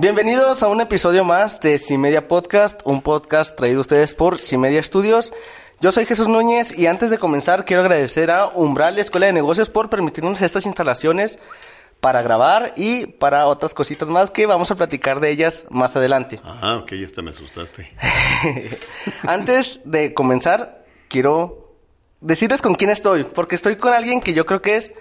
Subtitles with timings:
[0.00, 4.80] Bienvenidos a un episodio más de Cimedia Podcast, un podcast traído a ustedes por Cimedia
[4.80, 5.32] Studios.
[5.80, 9.68] Yo soy Jesús Núñez y antes de comenzar quiero agradecer a Umbral Escuela de Negocios
[9.68, 11.40] por permitirnos estas instalaciones
[11.98, 16.38] para grabar y para otras cositas más que vamos a platicar de ellas más adelante.
[16.44, 17.90] Ah, ok, esta me asustaste.
[19.22, 21.74] Antes de comenzar, quiero
[22.20, 24.92] decirles con quién estoy, porque estoy con alguien que yo creo que es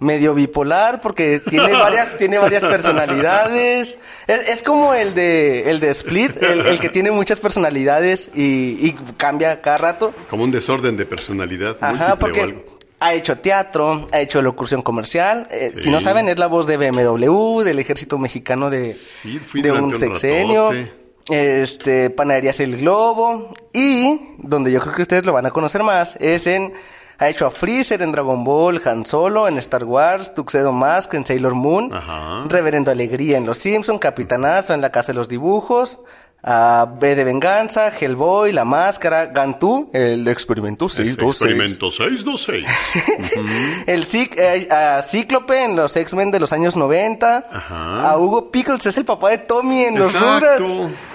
[0.00, 3.98] medio bipolar, porque tiene varias, tiene varias personalidades.
[4.26, 8.76] Es, es como el de, el de Split, el, el que tiene muchas personalidades y,
[8.86, 10.14] y cambia cada rato.
[10.30, 12.64] Como un desorden de personalidad Ajá, o porque algo.
[13.00, 15.48] ha hecho teatro, ha hecho locución comercial.
[15.50, 15.82] eh, Sí.
[15.84, 19.96] Si no saben, es la voz de BMW, del ejército mexicano de, Sí, de un
[19.96, 20.70] sexenio.
[20.70, 20.92] ratote.
[21.30, 23.52] Este, Panaderías El Globo.
[23.72, 26.72] Y donde yo creo que ustedes lo van a conocer más es en.
[27.18, 31.24] Ha hecho a Freezer en Dragon Ball, Han Solo en Star Wars, Tuxedo Mask en
[31.24, 32.44] Sailor Moon, Ajá.
[32.48, 35.98] Reverendo Alegría en Los Simpson, Capitanazo en La Casa de los Dibujos,
[36.40, 41.50] a B de Venganza, Hellboy, La Máscara, Gantú, el experimento Este 626.
[41.50, 43.84] Experimento 626.
[43.88, 47.48] El Cic- eh, a Cíclope en los X-Men de los años 90.
[47.50, 48.10] Ajá.
[48.10, 50.12] A Hugo Pickles es el papá de Tommy en los.
[50.12, 50.62] Rugrats.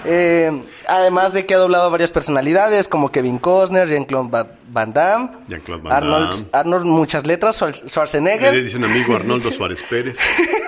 [0.04, 0.52] Eh,
[0.86, 5.82] además de que ha doblado a varias personalidades como Kevin Costner, Jean-Claude Van Damme, Jean-Claude
[5.84, 6.48] Van Arnold, Damme.
[6.52, 10.18] Arnold muchas letras, Schwar- Le Schwarzenegger, dice un amigo Arnoldo Suárez Pérez.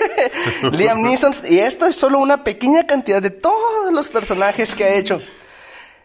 [0.73, 1.33] Liam Neeson.
[1.49, 5.21] Y esto es solo una pequeña cantidad de todos los personajes que ha hecho.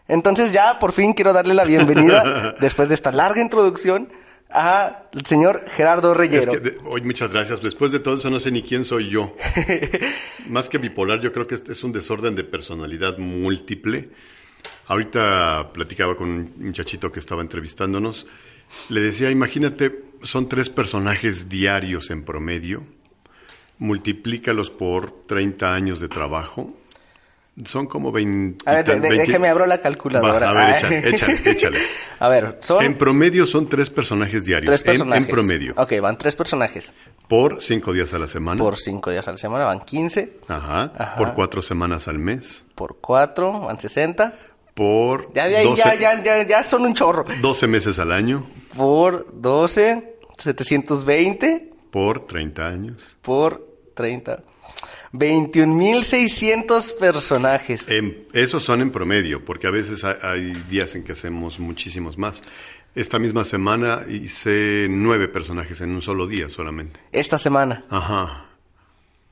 [0.07, 4.09] Entonces ya por fin quiero darle la bienvenida, después de esta larga introducción,
[4.49, 6.51] al señor Gerardo Es Reyero.
[6.51, 7.61] que, de- hoy muchas gracias.
[7.61, 9.35] Después de todo eso no sé ni quién soy yo.
[10.47, 14.09] Más que bipolar, yo creo que este es un desorden de personalidad múltiple.
[14.91, 18.27] Ahorita platicaba con un muchachito que estaba entrevistándonos.
[18.89, 22.83] Le decía, imagínate, son tres personajes diarios en promedio.
[23.79, 26.75] Multiplícalos por 30 años de trabajo.
[27.65, 28.69] Son como 20...
[28.69, 30.51] A ver, de- de- 20 déjeme abro la calculadora.
[30.51, 30.77] Va, a ver, Ah.
[30.77, 31.79] échale, échale, échale.
[32.19, 34.67] A ver, son En promedio son tres personajes diarios.
[34.67, 35.27] tres en- personajes.
[35.29, 35.73] En, promedio.
[35.77, 36.93] Ok, van tres personajes.
[37.29, 38.57] Por cinco días a la semana.
[38.61, 40.39] Por cinco días a la semana van 15.
[40.49, 41.15] Ajá, Ajá.
[41.15, 42.63] Por cuatro semanas al mes.
[42.75, 44.35] Por cuatro van 60.
[44.73, 47.25] Por Ya de ahí 12, ya, ya, ya, ya son un chorro.
[47.41, 48.45] 12 meses al año.
[48.75, 51.69] Por 12, 720.
[51.91, 53.15] Por 30 años.
[53.21, 54.41] Por 30.
[55.13, 57.89] 21.600 personajes.
[57.89, 62.17] En- esos son en promedio, porque a veces hay, hay días en que hacemos muchísimos
[62.17, 62.41] más.
[62.95, 66.99] Esta misma semana hice nueve personajes en un solo día solamente.
[67.11, 67.85] Esta semana.
[67.89, 68.45] Ajá.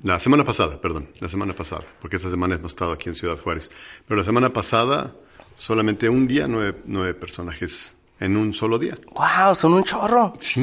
[0.01, 3.37] La semana pasada, perdón, la semana pasada, porque esta semana hemos estado aquí en Ciudad
[3.37, 3.69] Juárez.
[4.07, 5.13] Pero la semana pasada,
[5.59, 8.95] solamente un día, nueve, nueve personajes en un solo día.
[9.13, 9.55] ¡Wow!
[9.55, 10.33] Son un chorro.
[10.39, 10.61] Sí.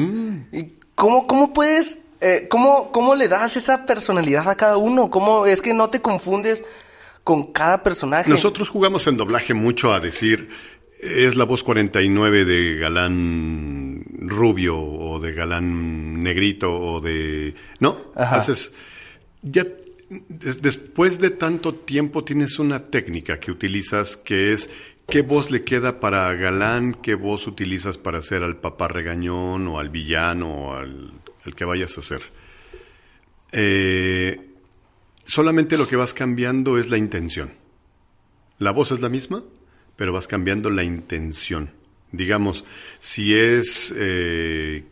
[0.51, 5.11] ¿Y cómo, cómo puedes, eh, cómo, cómo le das esa personalidad a cada uno?
[5.11, 6.65] ¿Cómo es que no te confundes
[7.23, 8.29] con cada personaje?
[8.29, 10.49] Nosotros jugamos en doblaje mucho a decir,
[10.99, 17.53] es la voz 49 de galán rubio o de galán negrito o de...
[17.79, 18.37] No, Ajá.
[18.37, 18.73] haces...
[19.43, 19.63] Ya
[20.09, 24.69] después de tanto tiempo tienes una técnica que utilizas que es
[25.07, 29.79] qué voz le queda para galán, qué voz utilizas para hacer al papá regañón o
[29.79, 31.13] al villano o al,
[31.55, 32.21] que vayas a hacer.
[33.51, 34.39] Eh,
[35.25, 37.53] solamente lo que vas cambiando es la intención.
[38.59, 39.43] La voz es la misma,
[39.95, 41.71] pero vas cambiando la intención.
[42.11, 42.65] Digamos,
[42.99, 44.83] si es eh,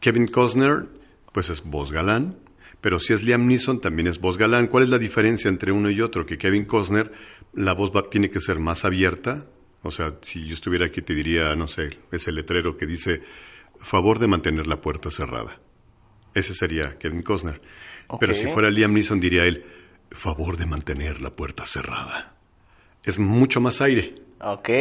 [0.00, 0.86] Kevin Costner,
[1.32, 2.36] pues es voz galán,
[2.80, 4.66] pero si es Liam Neeson, también es voz galán.
[4.68, 6.24] ¿Cuál es la diferencia entre uno y otro?
[6.26, 7.12] Que Kevin Costner,
[7.54, 9.46] la voz va- tiene que ser más abierta.
[9.82, 13.22] O sea, si yo estuviera aquí te diría, no sé, ese letrero que dice,
[13.80, 15.58] favor de mantener la puerta cerrada.
[16.34, 17.60] Ese sería Kevin Costner.
[18.18, 19.64] Pero si fuera Liam Neeson diría él,
[20.10, 22.34] favor de mantener la puerta cerrada.
[23.04, 24.14] Es mucho más aire.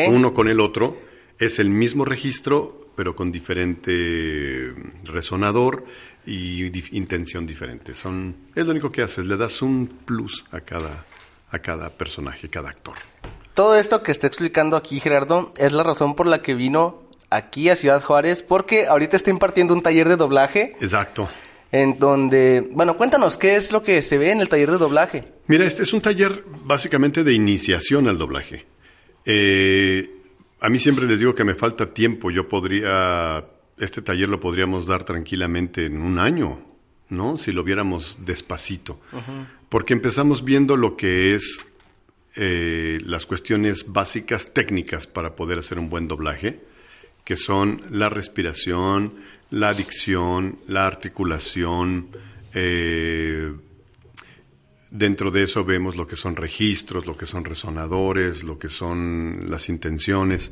[0.09, 0.97] Uno con el otro
[1.38, 4.74] es el mismo registro, pero con diferente
[5.06, 5.85] resonador
[6.29, 7.93] y dif- intención diferente.
[7.93, 11.05] Son, es lo único que haces, le das un plus a cada,
[11.49, 12.95] a cada personaje, cada actor.
[13.55, 17.69] Todo esto que está explicando aquí Gerardo es la razón por la que vino aquí
[17.69, 21.27] a Ciudad Juárez, porque ahorita está impartiendo un taller de doblaje Exacto.
[21.71, 25.25] en donde, bueno, cuéntanos, ¿qué es lo que se ve en el taller de doblaje?
[25.47, 28.65] Mira, este es un taller básicamente de iniciación al doblaje.
[29.25, 30.09] Eh,
[30.61, 32.31] a mí siempre les digo que me falta tiempo.
[32.31, 33.43] Yo podría,
[33.79, 36.59] este taller lo podríamos dar tranquilamente en un año,
[37.09, 37.37] ¿no?
[37.37, 38.99] Si lo viéramos despacito.
[39.69, 41.59] Porque empezamos viendo lo que es
[42.35, 46.59] eh, las cuestiones básicas técnicas para poder hacer un buen doblaje,
[47.23, 49.13] que son la respiración,
[49.49, 52.07] la dicción, la articulación.
[52.53, 53.53] Eh,
[54.91, 59.45] dentro de eso vemos lo que son registros, lo que son resonadores, lo que son
[59.50, 60.51] las intenciones.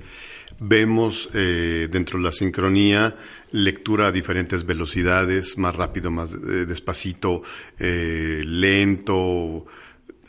[0.60, 3.16] Vemos eh, dentro de la sincronía
[3.52, 7.44] lectura a diferentes velocidades, más rápido, más eh, despacito,
[7.80, 9.66] lento,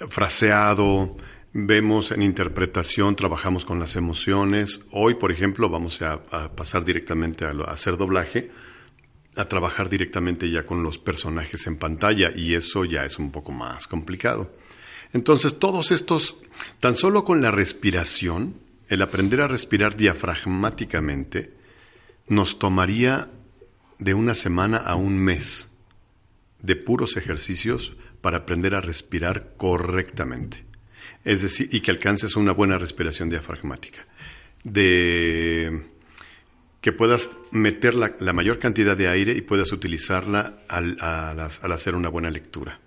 [0.09, 1.17] fraseado.
[1.53, 4.83] Vemos en interpretación, trabajamos con las emociones.
[4.93, 6.21] Hoy, por ejemplo, vamos a,
[6.55, 8.51] pasar directamente a, hacer doblaje,
[9.39, 13.53] a trabajar directamente ya con los personajes en pantalla y eso ya es un poco
[13.53, 14.53] más complicado.
[15.13, 16.37] Entonces, todos estos,
[16.81, 18.57] tan solo con la respiración,
[18.89, 21.55] el aprender a respirar diafragmáticamente,
[22.29, 23.31] nos tomaría
[23.99, 25.71] de una semana a un mes
[26.61, 30.69] de puros ejercicios para aprender a respirar correctamente
[31.25, 34.07] es decir, y que alcances una buena respiración diafragmática.
[34.65, 35.83] De
[36.81, 42.31] que puedas meter la, mayor cantidad de aire y puedas utilizarla al, hacer una buena
[42.31, 42.79] lectura.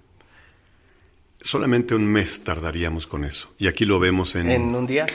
[1.41, 3.49] Solamente un mes tardaríamos con eso.
[3.57, 4.51] Y aquí lo vemos en...
[4.51, 5.07] ¿En un día?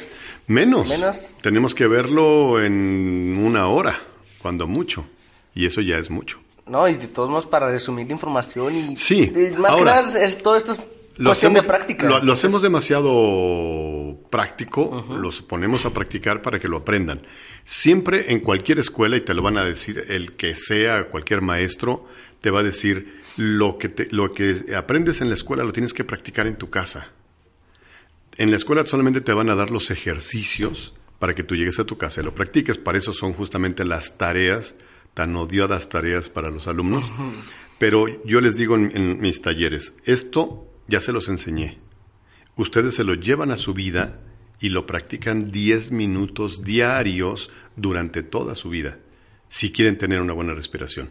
[0.49, 0.89] Menos.
[0.89, 1.35] Menos.
[1.41, 3.99] Tenemos que verlo en una hora,
[4.39, 5.07] cuando mucho.
[5.55, 6.41] Y eso ya es mucho.
[6.67, 8.97] No, y de todos modos para resumir la información y...
[8.97, 9.33] Sí.
[9.57, 10.81] más que nada, es, todo esto es
[11.19, 12.21] lo hacemos, de práctica.
[12.21, 17.23] Lo, hacemos demasiado práctico, los ponemos a practicar para que lo aprendan.
[17.65, 22.07] Siempre en cualquier escuela, y te lo van a decir el que sea, cualquier maestro,
[22.41, 25.93] te va a decir lo que, te, lo que aprendes en la escuela lo tienes
[25.93, 27.13] que practicar en tu casa.
[28.37, 31.85] En la escuela solamente te van a dar los ejercicios para que tú llegues a
[31.85, 32.77] tu casa y lo practiques.
[32.77, 34.75] Para eso son justamente las tareas,
[35.15, 37.11] tan odiadas tareas para los alumnos.
[37.79, 41.79] Pero yo les digo en mis talleres, esto ya se los enseñé.
[42.57, 44.21] Ustedes se lo llevan a su vida
[44.61, 48.99] y lo practican 10 minutos diarios durante toda su vida,
[49.49, 51.11] si quieren tener una buena respiración.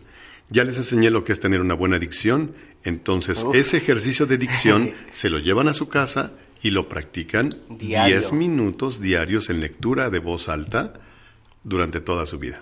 [0.49, 4.93] Ya les enseñé lo que es tener una buena dicción, entonces ese ejercicio de dicción
[5.11, 10.19] se lo llevan a su casa y lo practican 10 minutos diarios en lectura de
[10.19, 10.93] voz alta
[11.63, 12.61] durante toda su vida.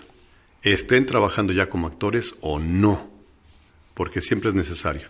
[0.62, 3.10] Estén trabajando ya como actores o no,
[3.94, 5.08] porque siempre es necesario.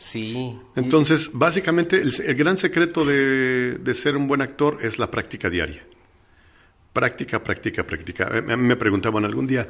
[0.00, 0.58] Sí.
[0.76, 5.84] Entonces, básicamente, el, gran secreto de, ser un buen actor es la práctica diaria.
[6.94, 8.30] Práctica, práctica, práctica.
[8.30, 9.68] Me, me preguntaban algún día,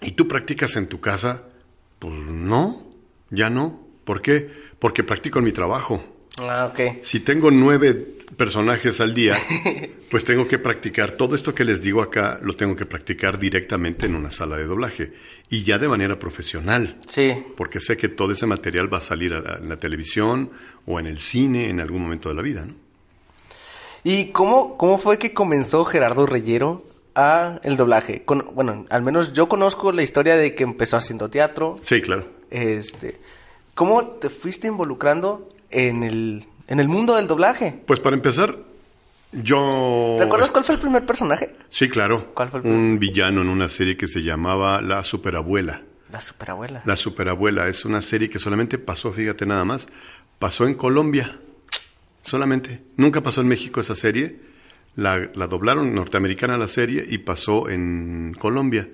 [0.00, 1.44] ¿y tú practicas en tu casa?
[1.98, 2.94] Pues no,
[3.28, 3.86] ya no.
[4.04, 4.50] ¿Por qué?
[4.78, 6.02] Porque practico en mi trabajo.
[6.48, 7.02] Ah, ok.
[7.02, 7.94] Si tengo nueve
[8.36, 9.36] personajes al día,
[10.10, 14.06] pues tengo que practicar todo esto que les digo acá, lo tengo que practicar directamente
[14.06, 15.12] en una sala de doblaje
[15.48, 16.96] y ya de manera profesional.
[17.06, 17.32] Sí.
[17.56, 20.50] Porque sé que todo ese material va a salir en la televisión
[20.86, 22.74] o en el cine en algún momento de la vida, ¿no?
[24.02, 26.84] ¿Y cómo, cómo fue que comenzó Gerardo Reyero
[27.14, 28.24] a el doblaje?
[28.54, 31.76] bueno, al menos yo conozco la historia de que empezó haciendo teatro.
[31.82, 32.26] Sí, claro.
[32.50, 33.20] Este,
[33.74, 37.82] ¿Cómo te fuiste involucrando en el, en el mundo del doblaje?
[37.86, 38.56] Pues para empezar,
[39.32, 40.16] yo...
[40.18, 41.52] ¿Recuerdas cuál fue el primer personaje?
[41.68, 42.32] Sí, claro.
[42.34, 45.82] ¿Cuál fue Un villano en una serie que se llamaba La Superabuela.
[46.10, 46.82] La Superabuela.
[46.84, 49.88] La Superabuela es una serie que solamente pasó, fíjate nada más,
[50.38, 51.38] pasó en Colombia.
[52.22, 52.82] Solamente.
[52.96, 54.40] Nunca pasó en México esa serie.
[54.96, 58.88] La, la doblaron norteamericana la serie y pasó en Colombia.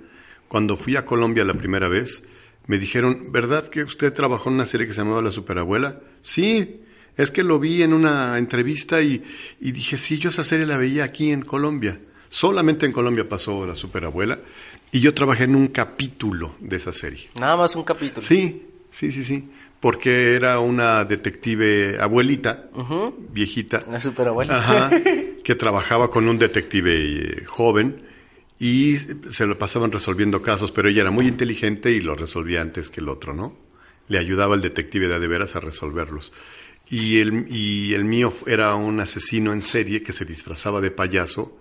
[0.49, 2.23] Cuando fui a Colombia la primera vez,
[2.67, 6.01] me dijeron, ¿verdad que usted trabajó en una serie que se llamaba La Superabuela?
[6.21, 6.81] Sí,
[7.17, 9.23] es que lo vi en una entrevista y,
[9.61, 12.01] dije, sí, yo esa serie la veía aquí en Colombia.
[12.29, 14.41] Solamente en Colombia pasó La Superabuela
[14.91, 17.31] y yo trabajé en un capítulo de esa serie.
[17.41, 18.27] Nada más un capítulo.
[18.27, 19.49] Sí, sí, sí, sí.
[19.79, 22.71] Porque era una detective abuelita,
[23.31, 23.79] viejita.
[23.91, 24.59] La superabuela.
[24.59, 24.91] Ajá,
[25.45, 28.06] que trabajaba con un detective eh, joven
[28.59, 28.97] y
[29.31, 33.01] se lo pasaban resolviendo casos, pero ella era muy inteligente y lo resolvía antes que
[33.01, 33.57] el otro, ¿no?
[34.09, 36.33] Le ayudaba al detective de, de veras a resolverlos.
[36.89, 41.59] Y el, y el mío era un asesino en serie que se disfrazaba de payaso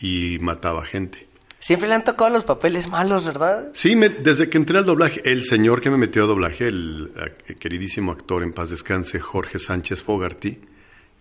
[0.00, 1.28] y mataba gente.
[1.62, 3.70] Siempre le han tocado los papeles malos, ¿verdad?
[3.72, 7.12] Sí, desde que entré al doblaje, el señor que me metió a doblaje, el,
[7.60, 10.58] queridísimo actor en paz descanse, Jorge Sánchez Fogarty,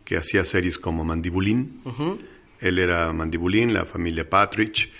[0.03, 1.83] que hacía series como Mandibulín.
[2.59, 4.91] Él era Mandibulín, la familia Patridge,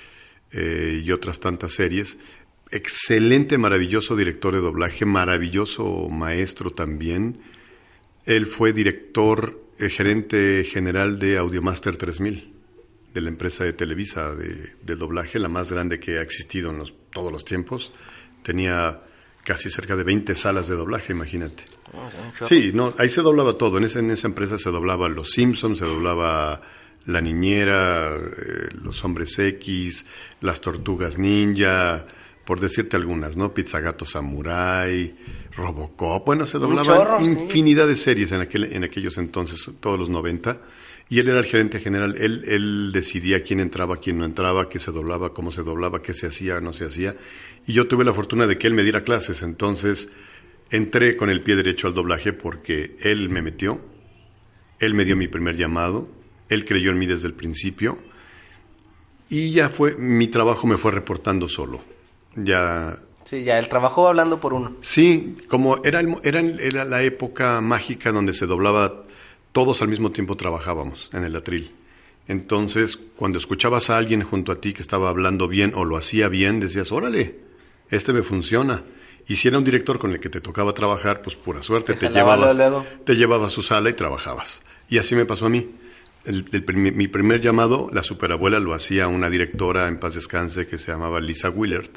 [0.51, 2.17] eh, y otras tantas series.
[2.70, 7.41] excelente, maravilloso director de doblaje, maravilloso maestro también.
[8.25, 12.53] Él fue director, eh, gerente general de Audiomaster 3000,
[13.13, 16.93] de la empresa de Televisa de, doblaje, la más grande que ha existido en los,
[17.12, 17.91] todos los tiempos.
[18.43, 19.01] Tenía
[19.43, 21.63] casi cerca de 20 salas de doblaje, imagínate.
[22.48, 23.77] Sí, no, ahí se doblaba todo.
[23.77, 26.62] En esa, en esa empresa se doblaba Los Simpsons, se doblaba
[27.05, 30.05] La Niñera, eh, Los Hombres X,
[30.41, 32.05] Las Tortugas Ninja,
[32.46, 33.53] por decirte algunas, ¿no?
[33.53, 35.15] Pizzagato Samurai,
[35.55, 36.25] Robocop.
[36.25, 37.31] Bueno, se doblaban sí.
[37.31, 40.60] infinidad de series en, aquel, en aquellos entonces, todos los 90.
[41.10, 42.15] Y él era el gerente general.
[42.17, 46.13] Él, él decidía quién entraba, quién no entraba, qué se doblaba, cómo se doblaba, qué
[46.13, 47.15] se hacía, no se hacía.
[47.67, 49.43] Y yo tuve la fortuna de que él me diera clases.
[49.43, 50.10] Entonces,
[50.70, 53.81] entré con el pie derecho al doblaje porque él me metió.
[54.79, 56.21] Él me dio mi primer llamado.
[56.51, 57.98] Él creyó en mí desde el principio.
[59.29, 61.81] Y ya fue, mi trabajo me fue reportando solo.
[62.36, 64.75] Ya Sí, ya, el trabajo hablando por uno.
[64.81, 69.03] Sí, como era, el- era, era la época mágica donde se doblaba,
[69.53, 71.72] todos al mismo tiempo trabajábamos en el atril.
[72.27, 76.27] Entonces, cuando escuchabas a alguien junto a ti que estaba hablando bien o lo hacía
[76.29, 77.36] bien, decías, órale,
[77.89, 78.84] este me funciona.
[79.27, 82.08] Y si era un director con el que te tocaba trabajar, pues pura suerte, Te
[82.08, 84.62] te, llevabas, luego, te llevaba a su sala y trabajabas.
[84.89, 85.70] Y así me pasó a mí.
[86.25, 90.92] El- mi primer llamado, la superabuela, lo hacía una directora en paz descanse que se
[90.92, 91.90] llamaba Lisa Willard.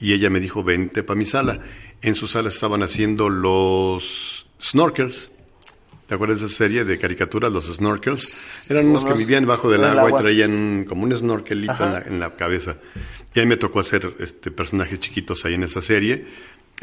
[0.00, 1.60] Y ella me dijo, vente para mi sala.
[2.00, 5.30] En su sala estaban haciendo los snorkels.
[6.08, 8.68] ¿Te acuerdas de esa serie de caricaturas, los snorkels?
[8.68, 10.20] Eran unos que vivían bajo del agua, agua.
[10.20, 12.76] y traían como un snorkelito en la, en la cabeza.
[13.34, 16.26] Y ahí me tocó hacer este, personajes chiquitos ahí en esa serie.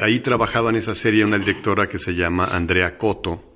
[0.00, 3.49] Ahí trabajaba en esa serie una directora que se llama Andrea Coto.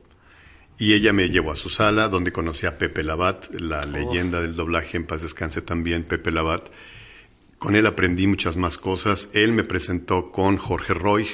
[0.78, 4.56] Y ella me llevó a su sala, donde conocí a Pepe Labat, la leyenda del
[4.56, 6.68] doblaje, en paz descanse también, Pepe Labat.
[7.58, 9.28] Con él aprendí muchas más cosas.
[9.32, 11.28] Él me presentó con Jorge Roy.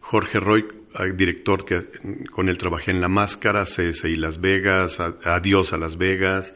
[0.00, 0.66] Jorge Roy,
[0.98, 1.86] eh, director que
[2.32, 6.52] con él trabajé en La Máscara, CSI Las Vegas, Adiós a Las Vegas,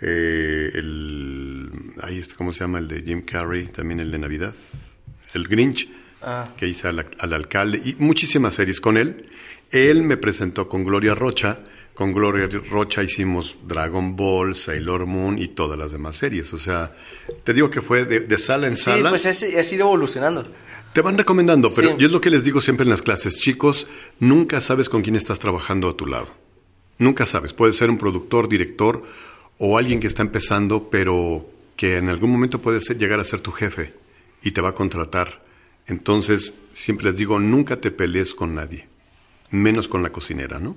[0.00, 1.70] eh, el,
[2.02, 2.78] ahí está, ¿cómo se llama?
[2.78, 4.54] El de Jim Carrey, también el de Navidad,
[5.34, 5.88] el Grinch,
[6.22, 6.44] Ah.
[6.56, 9.26] que hice al, al alcalde, y muchísimas series con él.
[9.70, 11.60] Él me presentó con Gloria Rocha.
[11.94, 16.52] Con Gloria Rocha hicimos Dragon Ball, Sailor Moon y todas las demás series.
[16.52, 16.94] O sea,
[17.42, 19.08] te digo que fue de, de sala en Sí, sala.
[19.08, 20.46] pues es, es ir evolucionando.
[20.92, 21.94] Te van recomendando, pero Sí.
[21.98, 23.86] yo es lo que les digo siempre en las clases, chicos,
[24.20, 26.28] nunca sabes con quién estás trabajando a tu lado.
[26.98, 27.52] Nunca sabes.
[27.54, 29.02] Puede ser un productor, director
[29.58, 33.40] o alguien que está empezando, pero que en algún momento puede ser, llegar a ser
[33.40, 33.94] tu jefe
[34.42, 35.42] y te va a contratar.
[35.86, 38.86] Entonces, siempre les digo, nunca te pelees con nadie,
[39.50, 40.76] menos con la cocinera, ¿no?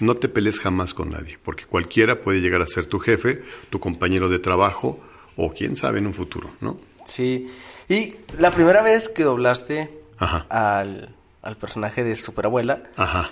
[0.00, 3.78] No te pelees jamás con nadie, porque cualquiera puede llegar a ser tu jefe, tu
[3.80, 5.00] compañero de trabajo
[5.36, 6.78] o quién sabe en un futuro, ¿no?
[7.04, 7.48] Sí.
[7.88, 10.46] Y la primera vez que doblaste Ajá.
[10.48, 13.30] al, al personaje de Superabuela, Ajá.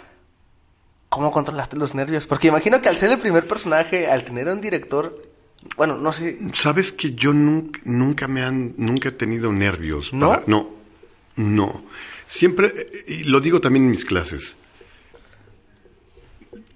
[1.08, 2.26] ¿cómo controlaste los nervios?
[2.26, 5.20] Porque imagino que al ser el primer personaje, al tener a un director,
[5.76, 10.12] bueno, no sé, Sabes que yo nunca, nunca me han, nunca he tenido nervios.
[10.12, 10.28] ¿No?
[10.30, 10.70] para- no,
[11.36, 11.84] no.
[12.26, 14.56] Siempre, y lo digo también en mis clases,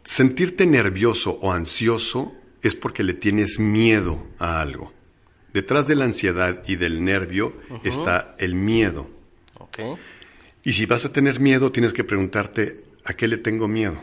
[0.07, 4.93] sentirte nervioso o ansioso es porque le tienes miedo a algo.
[5.53, 9.11] Detrás de la ansiedad y del nervio está el miedo.
[9.59, 9.79] ok.
[10.63, 14.03] Y si vas a tener miedo, tienes que preguntarte, ¿a qué le tengo miedo?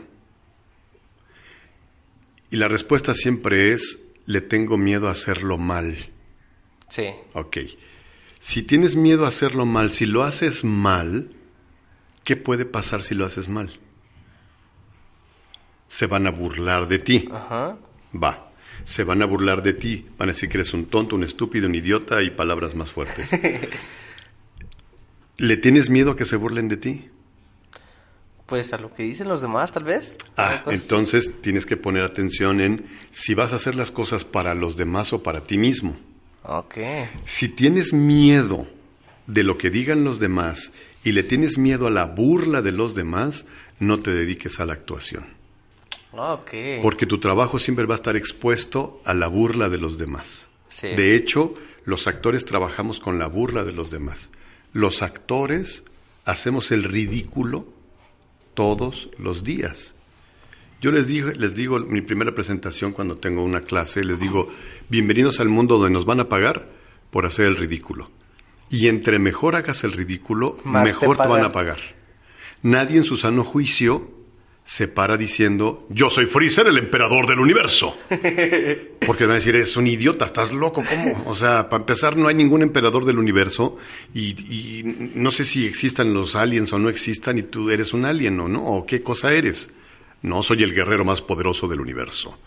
[2.50, 6.10] Y la respuesta siempre es, le tengo miedo a hacerlo mal.
[6.88, 7.08] Sí.
[7.34, 7.58] Ok.
[8.38, 11.30] Si tienes miedo a hacerlo mal, si lo haces mal,
[12.24, 13.78] ¿qué puede pasar si lo haces mal?
[15.88, 17.28] Se van a burlar de ti.
[17.32, 17.76] Ajá.
[18.14, 18.50] Va.
[18.84, 20.06] Se van a burlar de ti.
[20.18, 23.30] Van a decir que eres un tonto, un estúpido, un idiota y palabras más fuertes.
[25.36, 27.08] ¿Le tienes miedo a que se burlen de ti?
[28.46, 30.18] Pues a lo que dicen los demás, tal vez.
[30.36, 34.76] Ah, entonces tienes que poner atención en si vas a hacer las cosas para los
[34.76, 35.96] demás o para ti mismo.
[36.42, 36.76] Ok.
[37.24, 38.66] Si tienes miedo
[39.26, 40.72] de lo que digan los demás
[41.02, 43.46] y le tienes miedo a la burla de los demás,
[43.78, 45.24] no te dediques a la actuación.
[46.16, 46.54] Ok.
[46.82, 50.48] Porque tu trabajo siempre va a estar expuesto a la burla de los demás.
[50.68, 50.88] Sí.
[50.88, 51.54] De hecho,
[51.84, 54.30] los actores trabajamos con la burla de los demás.
[54.72, 55.84] Los actores
[56.24, 57.66] hacemos el ridículo
[58.54, 59.94] todos los días.
[60.80, 64.48] Yo les digo, les digo mi primera presentación cuando tengo una clase, les digo,
[64.88, 66.68] bienvenidos al mundo donde nos van a pagar
[67.10, 68.10] por hacer el ridículo.
[68.70, 71.78] Y entre mejor hagas el ridículo, Más mejor te, van a pagar.
[72.62, 74.10] Nadie en su sano juicio
[74.64, 77.98] se para diciendo, yo soy Freezer, el emperador del universo.
[79.06, 81.24] Porque van a decir, es un idiota, estás loco, ¿cómo?
[81.26, 83.76] O sea, para empezar, no hay ningún emperador del universo
[84.14, 84.82] y, y
[85.14, 88.48] no sé si existan los aliens o no existan y tú eres un alien o
[88.48, 89.68] no, o qué cosa eres.
[90.22, 92.38] No, soy el guerrero más poderoso del universo.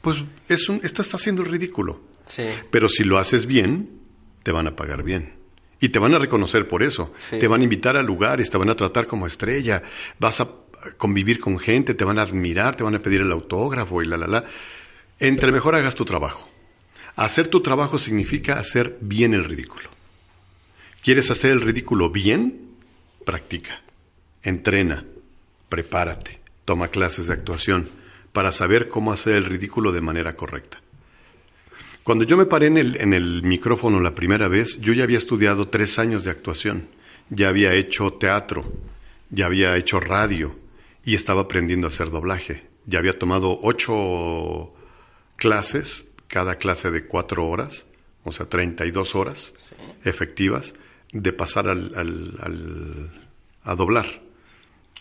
[0.00, 0.18] Pues
[0.48, 2.02] es un, estás haciendo el ridículo.
[2.24, 2.44] Sí.
[2.70, 4.02] Pero si lo haces bien,
[4.44, 5.34] te van a pagar bien.
[5.80, 7.12] Y te van a reconocer por eso.
[7.18, 7.40] Sí.
[7.40, 9.82] Te van a invitar a lugares, te van a tratar como estrella,
[10.20, 10.48] vas a
[10.96, 14.16] convivir con gente, te van a admirar, te van a pedir el autógrafo y la,
[14.16, 14.44] la, la.
[15.18, 16.48] Entre mejor hagas tu trabajo.
[17.16, 19.88] Hacer tu trabajo significa hacer bien el ridículo.
[21.02, 22.74] ¿Quieres hacer el ridículo bien?
[23.24, 23.80] Practica,
[24.42, 25.04] entrena,
[25.68, 27.88] prepárate, toma clases de actuación
[28.32, 30.80] para saber cómo hacer el ridículo de manera correcta.
[32.02, 35.18] Cuando yo me paré en el, en el micrófono la primera vez, yo ya había
[35.18, 36.88] estudiado tres años de actuación,
[37.30, 38.70] ya había hecho teatro,
[39.30, 40.65] ya había hecho radio
[41.06, 42.66] y estaba aprendiendo a hacer doblaje.
[42.84, 44.74] Ya había tomado ocho
[45.36, 47.86] clases, cada clase de cuatro horas,
[48.24, 49.54] o sea, 32 horas
[50.04, 50.74] efectivas,
[51.12, 53.10] de pasar al, al- al-
[53.64, 54.06] a doblar.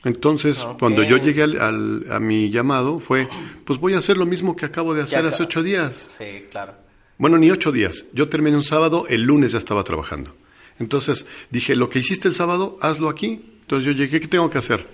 [0.03, 3.27] Entonces, cuando yo llegué al- al- a mi llamado, fue,
[3.65, 6.05] pues voy a hacer lo mismo que acabo de hacer Ya hace ocho días.
[6.15, 6.75] Sí, claro.
[7.17, 8.05] Bueno, ni ocho días.
[8.13, 10.35] Yo terminé un sábado, el lunes ya estaba trabajando.
[10.79, 13.41] Entonces dije, lo que hiciste el sábado, hazlo aquí.
[13.61, 14.85] Entonces yo llegué, ¿qué tengo que hacer?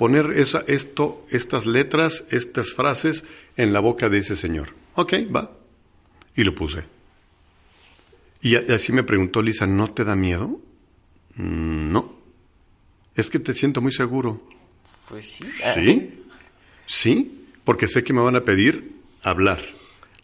[0.00, 3.26] Poner esa, esto, estas letras, estas frases
[3.58, 4.68] en la boca de ese señor.
[4.94, 5.50] Ok, va.
[6.34, 6.84] Y lo puse.
[8.40, 10.58] Y así me preguntó Lisa, ¿no te da miedo?
[11.34, 12.14] "Mm, No.
[13.14, 14.40] Es que te siento muy seguro.
[15.10, 15.44] Pues sí.
[15.74, 16.22] Sí,
[16.86, 18.92] sí, porque sé que me van a pedir
[19.22, 19.60] hablar,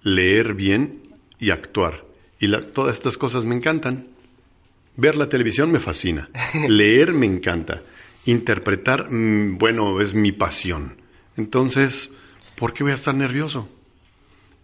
[0.03, 1.03] leer bien
[1.39, 2.07] y actuar.
[2.41, 4.07] Y la- todas estas cosas me encantan.
[4.97, 6.31] Ver la televisión me fascina.
[6.67, 7.83] Leer me encanta.
[8.27, 11.01] Interpretar, mm, bueno, es mi pasión.
[11.37, 12.11] Entonces,
[12.57, 13.69] ¿por qué voy a estar nervioso?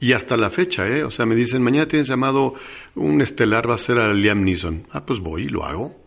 [0.00, 1.04] Y hasta la fecha, ¿eh?
[1.04, 2.54] O sea, me dicen, mañana tienes llamado
[2.96, 4.88] un estelar, va a ser a Liam Neeson.
[4.90, 6.02] Ah, pues voy y lo hago.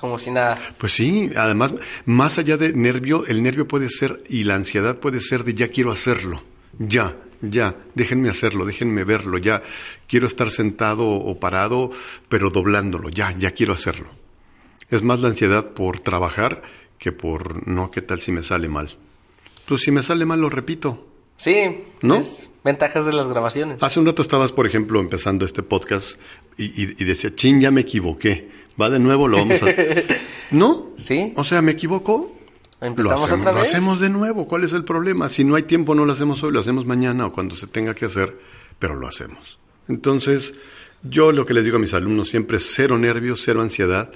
[0.00, 0.58] Como si nada.
[0.78, 1.72] Pues sí, además,
[2.04, 5.68] más allá de nervio, el nervio puede ser y la ansiedad puede ser de ya
[5.68, 6.42] quiero hacerlo,
[6.78, 9.62] ya, ya, déjenme hacerlo, déjenme verlo, ya,
[10.06, 11.92] quiero estar sentado o parado,
[12.28, 14.08] pero doblándolo, ya, ya quiero hacerlo.
[14.90, 16.62] Es más la ansiedad por trabajar
[16.98, 18.96] que por no, ¿qué tal si me sale mal?
[19.66, 21.06] Pues si me sale mal lo repito.
[21.36, 21.82] Sí.
[22.02, 22.16] ¿No?
[22.16, 23.82] es ventajas de las grabaciones.
[23.82, 26.18] Hace un rato estabas, por ejemplo, empezando este podcast
[26.56, 28.50] y, y- y decía, chin, ya me equivoqué.
[28.80, 29.66] Va de nuevo, lo vamos a...
[30.50, 30.92] ¿No?
[30.96, 31.32] Sí.
[31.36, 32.32] O sea, me equivoco.
[32.80, 33.68] ¿Empezamos lo hacemos, otra lo vez?
[33.68, 34.46] hacemos de nuevo.
[34.48, 35.28] ¿Cuál es el problema?
[35.28, 37.94] Si no hay tiempo, no lo hacemos hoy, lo hacemos mañana o cuando se tenga
[37.94, 38.36] que hacer,
[38.78, 39.58] pero lo hacemos.
[39.88, 40.54] Entonces,
[41.02, 44.10] yo lo que les digo a mis alumnos siempre es cero nervios, cero ansiedad.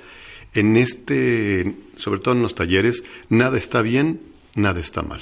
[0.54, 4.20] En este, sobre todo en los talleres, nada está bien,
[4.54, 5.20] nada está mal.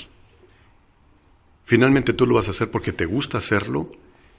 [1.64, 3.92] Finalmente tú lo vas a hacer porque te gusta hacerlo.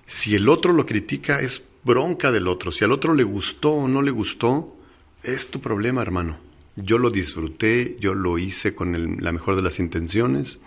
[0.07, 2.71] Si el otro lo critica, es bronca del otro.
[2.71, 4.75] Si al otro le gustó o no le gustó,
[5.21, 6.39] es tu problema, hermano.
[6.75, 10.59] Yo lo disfruté, yo lo hice con la mejor de las intenciones.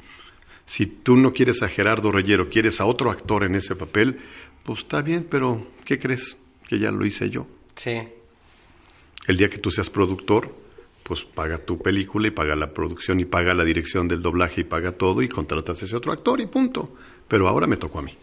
[0.66, 4.20] Si tú no quieres a Gerardo Reyero, quieres a otro actor en ese papel,
[4.62, 6.37] pues está bien, pero ¿qué crees?
[6.68, 7.46] Que ya lo hice yo.
[7.74, 8.02] Sí.
[9.26, 10.54] El día que tú seas productor,
[11.02, 14.64] pues paga tu película y paga la producción y paga la dirección del doblaje y
[14.64, 16.96] paga todo y contratas a ese otro actor y punto.
[17.28, 18.16] Pero ahora me tocó a mí.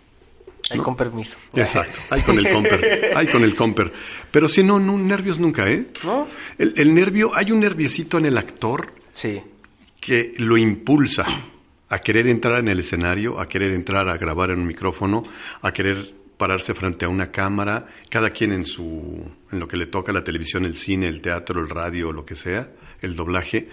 [0.72, 0.84] Ahí ¿no?
[0.84, 1.38] con permiso.
[1.56, 3.92] Exacto, ahí con el comper, ahí con el comper.
[4.30, 5.88] Pero si no, no, nervios nunca, ¿eh?
[6.04, 6.28] ¿No?
[6.58, 9.42] El, el nervio, hay un nerviecito en el actor Sí.
[10.00, 11.26] que lo impulsa
[11.90, 15.24] a querer entrar en el escenario, a querer entrar a grabar en un micrófono,
[15.62, 19.88] a querer pararse frente a una cámara, cada quien en su en lo que le
[19.88, 22.70] toca la televisión, el cine, el teatro, el radio, lo que sea,
[23.02, 23.68] el doblaje.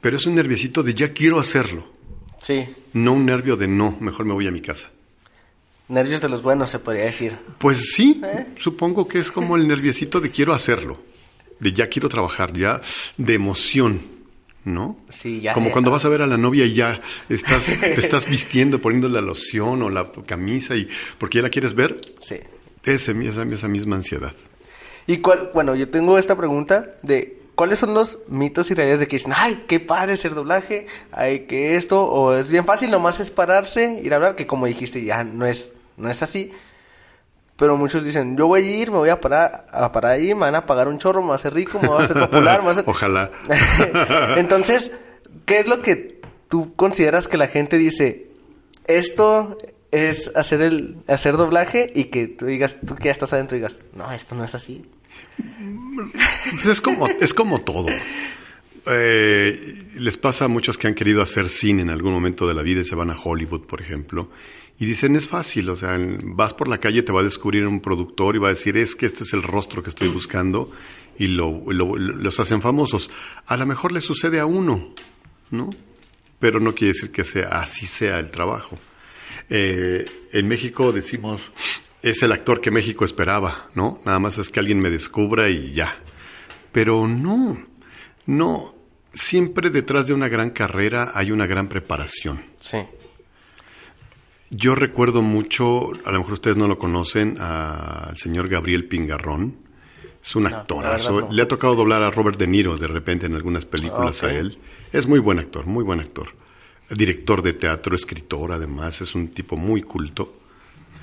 [0.00, 1.92] Pero es un nerviecito de ya quiero hacerlo,
[2.38, 2.64] Sí.
[2.92, 4.90] no un nervio de no, mejor me voy a mi casa.
[5.88, 7.36] Nervios de los buenos, se podría decir.
[7.58, 8.46] Pues sí, ¿Eh?
[8.56, 11.00] supongo que es como el nerviecito de quiero hacerlo,
[11.60, 12.82] de ya quiero trabajar, ya
[13.16, 14.02] de emoción,
[14.64, 14.98] ¿no?
[15.08, 15.54] Sí, ya.
[15.54, 15.72] Como ya.
[15.72, 19.22] cuando vas a ver a la novia y ya estás, te estás vistiendo, poniendo la
[19.22, 22.36] loción o la camisa y porque ya la quieres ver, Sí.
[22.84, 24.34] ese, esa, esa misma ansiedad.
[25.08, 29.08] Y cuál, bueno, yo tengo esta pregunta de cuáles son los mitos y realidades de
[29.08, 33.18] que dicen, ay, qué padre ser doblaje, ay, que esto, o es bien fácil, nomás
[33.18, 36.52] es pararse, ir a hablar, que como dijiste, ya no es, no es así.
[37.56, 40.42] Pero muchos dicen, yo voy a ir, me voy a parar, a parar ahí, me
[40.42, 42.58] van a pagar un chorro, me voy a hacer rico, me voy a hacer popular,
[42.58, 42.84] me voy a hacer...
[42.86, 43.30] Ojalá.
[44.36, 44.92] Entonces,
[45.46, 48.26] ¿qué es lo que tú consideras que la gente dice?
[48.86, 49.56] Esto
[49.90, 53.80] es hacer el hacer doblaje y que tú digas, tú que ya estás adentro digas,
[53.94, 54.84] no, esto no es así.
[56.50, 57.86] Pues es como, es como todo.
[58.86, 62.62] eh, les pasa a muchos que han querido hacer cine en algún momento de la
[62.62, 64.30] vida y se van a Hollywood, por ejemplo,
[64.78, 67.80] y dicen es fácil, o sea, vas por la calle, te va a descubrir un
[67.80, 70.70] productor y va a decir es que este es el rostro que estoy buscando
[71.18, 73.10] y lo, los hacen famosos.
[73.46, 74.94] A lo mejor le sucede a uno,
[75.50, 75.68] ¿no?
[76.38, 78.78] Pero no quiere decir que sea así sea el trabajo.
[79.50, 81.40] Eh, en México decimos
[82.02, 84.00] es el actor que México esperaba, ¿no?
[84.04, 85.98] Nada más es que alguien me descubra y ya.
[86.72, 87.58] Pero no,
[88.26, 88.74] no.
[89.12, 92.44] Siempre detrás de una gran carrera hay una gran preparación.
[92.58, 92.78] Sí.
[94.50, 99.56] Yo recuerdo mucho, a lo mejor ustedes no lo conocen, al señor Gabriel Pingarrón.
[100.22, 101.28] Es un actorazo.
[101.30, 104.58] Le ha tocado doblar a Robert De Niro de repente en algunas películas a él.
[104.92, 106.28] Es muy buen actor, muy buen actor.
[106.90, 110.37] Director de teatro, escritor, además, es un tipo muy culto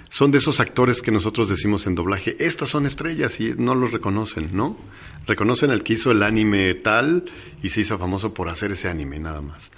[0.10, 3.92] son de esos actores que nosotros decimos en doblaje, estas son estrellas y no los
[3.92, 4.78] reconocen, ¿no?
[5.26, 7.26] Reconocen al que hizo el anime tal
[7.62, 9.72] y se hizo famoso por hacer ese anime nada más.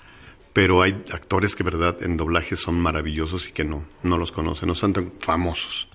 [0.53, 4.67] Pero hay actores que, verdad, en doblaje son maravillosos y que no, no los conocen,
[4.67, 5.87] no son tan famosos.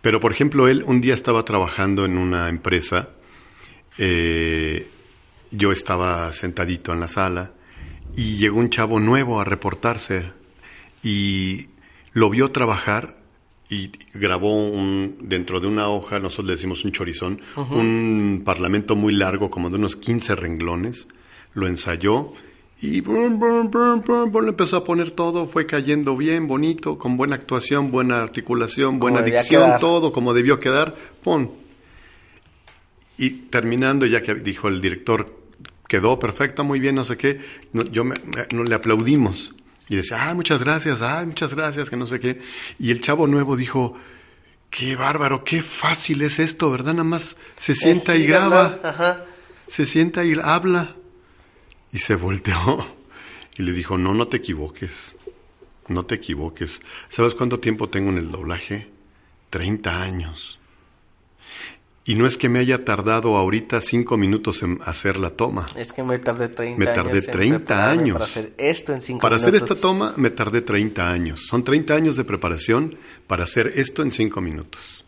[0.00, 3.10] Pero, por ejemplo, él un día estaba trabajando en una empresa,
[3.98, 4.88] eh,
[5.50, 7.52] yo estaba sentadito en la sala
[8.16, 10.32] y llegó un chavo nuevo a reportarse
[11.02, 11.68] y
[12.12, 13.17] lo vio trabajar
[13.70, 19.14] y grabó un, dentro de una hoja, nosotros le decimos un chorizón, un parlamento muy
[19.14, 21.06] largo, como de unos 15 renglones,
[21.54, 22.32] lo ensayó
[22.80, 29.00] y le empezó a poner todo, fue cayendo bien, bonito, con buena actuación, buena articulación,
[29.00, 31.50] buena dicción, todo como debió quedar, pon.
[33.16, 35.36] Y terminando, ya que dijo el director,
[35.88, 37.40] quedó perfecto, muy bien, no sé qué,
[37.90, 38.14] yo me,
[38.52, 39.54] le aplaudimos.
[39.88, 42.40] Y decía, ah, muchas gracias, ah, muchas gracias, que no sé qué.
[42.78, 43.96] Y el chavo nuevo dijo,
[44.70, 46.92] qué bárbaro, qué fácil es esto, ¿verdad?
[46.92, 49.24] Nada más se sienta y graba,
[49.66, 50.94] se sienta y habla.
[51.92, 52.86] Y se volteó
[53.56, 54.92] y le dijo, no, no te equivoques,
[55.88, 56.80] no te equivoques.
[57.08, 58.88] ¿Sabes cuánto tiempo tengo en el doblaje?
[59.48, 60.57] Treinta años.
[62.08, 65.66] Y no es que me haya tardado ahorita cinco minutos en hacer la toma.
[65.76, 68.14] Es que me tardé 30 me tardé 30 años.
[68.14, 69.50] Para hacer esto en cinco para minutos.
[69.50, 71.46] Para hacer esta toma me tardé 30 años.
[71.46, 75.04] Son 30 años de preparación para hacer esto en cinco minutos.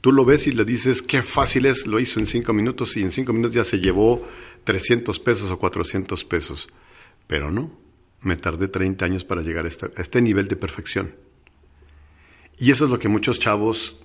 [0.00, 3.02] Tú lo ves y le dices, qué fácil es, lo hizo en cinco minutos y
[3.02, 4.26] en cinco minutos ya se llevó
[4.64, 6.66] 300 pesos o 400 pesos.
[7.28, 7.70] Pero no,
[8.20, 11.14] me tardé 30 años para llegar a este nivel de perfección.
[12.58, 14.02] Y eso es lo que muchos chavos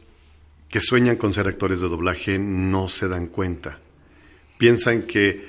[0.70, 3.80] que sueñan con ser actores de doblaje no se dan cuenta.
[4.58, 5.46] Piensan que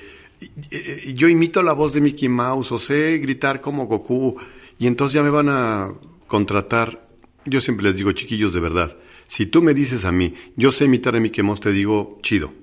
[1.13, 4.37] yo imito la voz de Mickey Mouse o sé gritar como Goku
[4.77, 5.93] y entonces ya me van a
[6.27, 7.07] contratar.
[7.45, 10.85] Yo siempre les digo, chiquillos, de verdad, si tú me dices a mí, yo sé
[10.85, 12.53] imitar a Mickey Mouse, te digo, chido,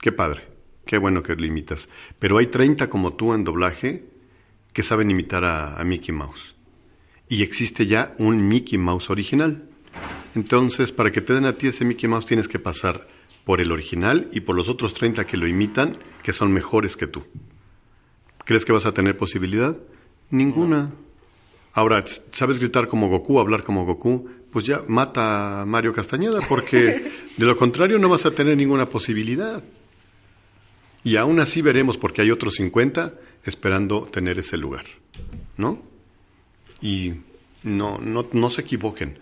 [0.00, 0.42] qué padre,
[0.84, 1.88] qué bueno que lo imitas.
[2.18, 4.04] Pero hay 30 como tú en doblaje
[4.72, 6.54] que saben imitar a Mickey Mouse.
[7.28, 9.65] Y existe ya un Mickey Mouse original.
[10.36, 13.08] Entonces, para que te den a ti ese Mickey Mouse tienes que pasar
[13.46, 17.06] por el original y por los otros 30 que lo imitan, que son mejores que
[17.06, 17.24] tú.
[18.44, 19.78] ¿Crees que vas a tener posibilidad?
[20.30, 20.90] Ninguna.
[21.72, 24.28] Ahora, ¿sabes gritar como Goku, hablar como Goku?
[24.50, 28.90] Pues ya mata a Mario Castañeda, porque de lo contrario no vas a tener ninguna
[28.90, 29.64] posibilidad.
[31.02, 34.84] Y aún así veremos, porque hay otros 50 esperando tener ese lugar.
[35.56, 35.80] ¿No?
[36.82, 37.14] Y
[37.62, 39.18] no, no, no se equivoquen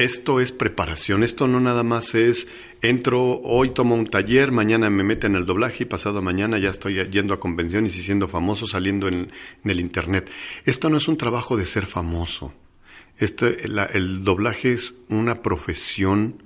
[0.00, 2.48] esto es preparación, esto no nada más es
[2.80, 7.06] entro, hoy tomo un taller, mañana me meten el doblaje y pasado mañana ya estoy
[7.10, 9.30] yendo a convenciones y siendo famoso saliendo en,
[9.62, 10.30] el Internet.
[10.64, 12.54] Esto no es un trabajo de ser famoso.
[13.18, 16.44] Este, el doblaje es una profesión,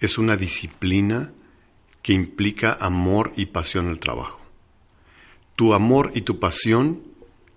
[0.00, 1.30] es una disciplina
[2.02, 4.40] que implica amor y pasión al trabajo.
[5.54, 7.02] Tu amor y tu pasión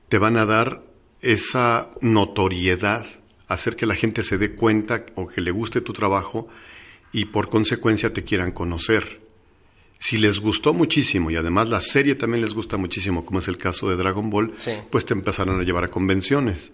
[0.09, 0.83] te van a dar
[1.21, 3.16] esa notoriedad
[3.47, 6.47] hacer que la gente se dé cuenta o que le guste tu trabajo
[7.11, 9.21] y por consecuencia te quieran conocer.
[9.99, 13.57] Si les gustó muchísimo y además la serie también les gusta muchísimo, como es el
[13.57, 14.53] caso de Dragon Ball,
[14.91, 16.71] pues te empezaron a llevar a convenciones.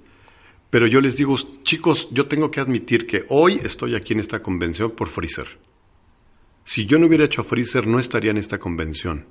[0.69, 4.41] Pero yo les digo, chicos, yo tengo que admitir que hoy estoy aquí en esta
[4.41, 5.59] convención por Freezer.
[6.65, 9.27] Si yo no hubiera hecho Freezer, no estaría en esta convención.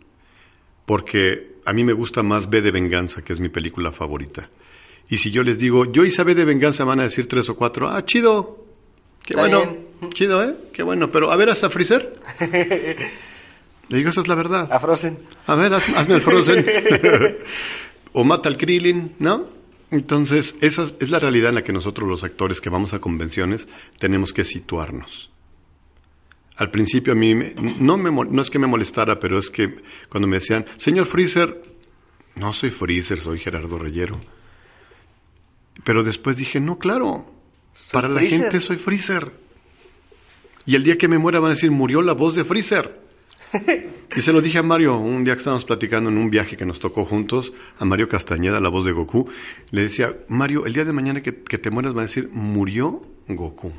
[0.87, 4.51] Porque a mí me gusta más B de Venganza, que es mi película favorita.
[5.13, 7.87] Y si yo les digo, yo hice de venganza, van a decir tres o cuatro,
[7.87, 8.65] ah, chido,
[9.23, 9.77] qué bueno,
[10.15, 10.57] chido, ¿eh?
[10.73, 12.19] Qué bueno, pero a ver, ¿hasta Freezer?
[12.41, 14.73] Le digo, esa es la verdad.
[14.73, 15.19] A Frozen.
[15.47, 16.65] A ver, hazme el Frozen.
[18.15, 19.51] o mata al Krillin, ¿no?
[19.91, 23.69] Entonces, esa es la realidad en la que nosotros los actores que vamos a convenciones
[23.99, 25.31] tenemos que situarnos.
[26.57, 27.35] Al principio a mí
[27.81, 29.75] no, me, no es que me molestara, pero es que
[30.09, 31.61] cuando me decían, señor Freezer,
[32.37, 34.19] no soy Freezer, soy Gerardo Reyero.
[35.85, 37.27] Pero después dije, no, claro,
[37.93, 39.33] para la gente soy Freezer.
[40.65, 43.01] Y el día que me muera van a decir, murió la voz de Freezer.
[44.17, 46.65] y se lo dije a Mario, un día que estábamos platicando en un viaje que
[46.65, 49.29] nos tocó juntos, a Mario Castañeda, la voz de Goku,
[49.71, 53.03] le decía, Mario, el día de mañana que, que te mueras van a decir, murió
[53.29, 53.73] Goku.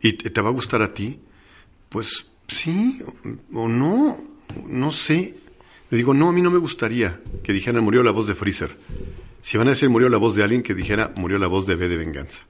[0.00, 1.18] ¿Y te, te va a gustar a ti?
[1.88, 3.00] Pues sí
[3.52, 4.18] o, o no,
[4.66, 5.34] no sé.
[5.90, 8.76] Le digo, no, a mí no me gustaría que dijeran murió la voz de Freezer.
[9.48, 11.74] Si van a decir murió la voz de alguien, que dijera murió la voz de
[11.74, 12.42] B de Venganza.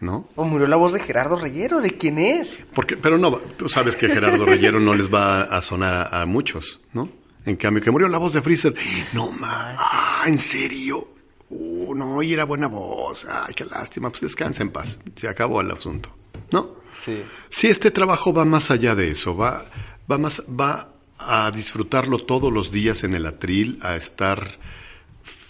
[0.00, 0.26] ¿No?
[0.36, 2.58] O murió la voz de Gerardo Reyero, ¿de quién es?
[2.74, 6.24] Porque, pero no, tú sabes que Gerardo Reyero no les va a sonar a, a
[6.24, 7.10] muchos, ¿no?
[7.44, 8.74] En cambio, que murió la voz de Freezer.
[9.12, 11.10] No, ma, ah, ¿en serio?
[11.50, 13.26] Uh, no, y era buena voz.
[13.30, 14.08] Ay, qué lástima.
[14.08, 14.98] Pues descansa en paz.
[15.14, 16.16] Se acabó el asunto,
[16.50, 16.76] ¿no?
[16.90, 17.22] Sí.
[17.50, 19.66] Sí, este trabajo va más allá de eso, va,
[20.10, 24.58] va más, va a disfrutarlo todos los días en el atril, a estar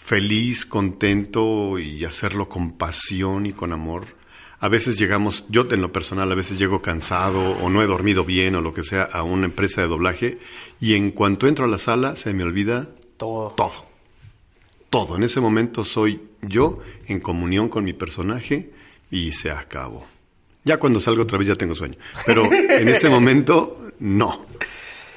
[0.09, 4.07] feliz, contento y hacerlo con pasión y con amor.
[4.59, 8.25] A veces llegamos, yo en lo personal a veces llego cansado o no he dormido
[8.25, 10.39] bien o lo que sea a una empresa de doblaje
[10.81, 13.51] y en cuanto entro a la sala se me olvida Todo.
[13.51, 13.85] todo.
[14.89, 15.15] Todo.
[15.15, 18.71] En ese momento soy yo en comunión con mi personaje
[19.11, 20.07] y se acabó.
[20.65, 21.97] Ya cuando salgo otra vez ya tengo sueño.
[22.25, 24.47] Pero en ese momento, no.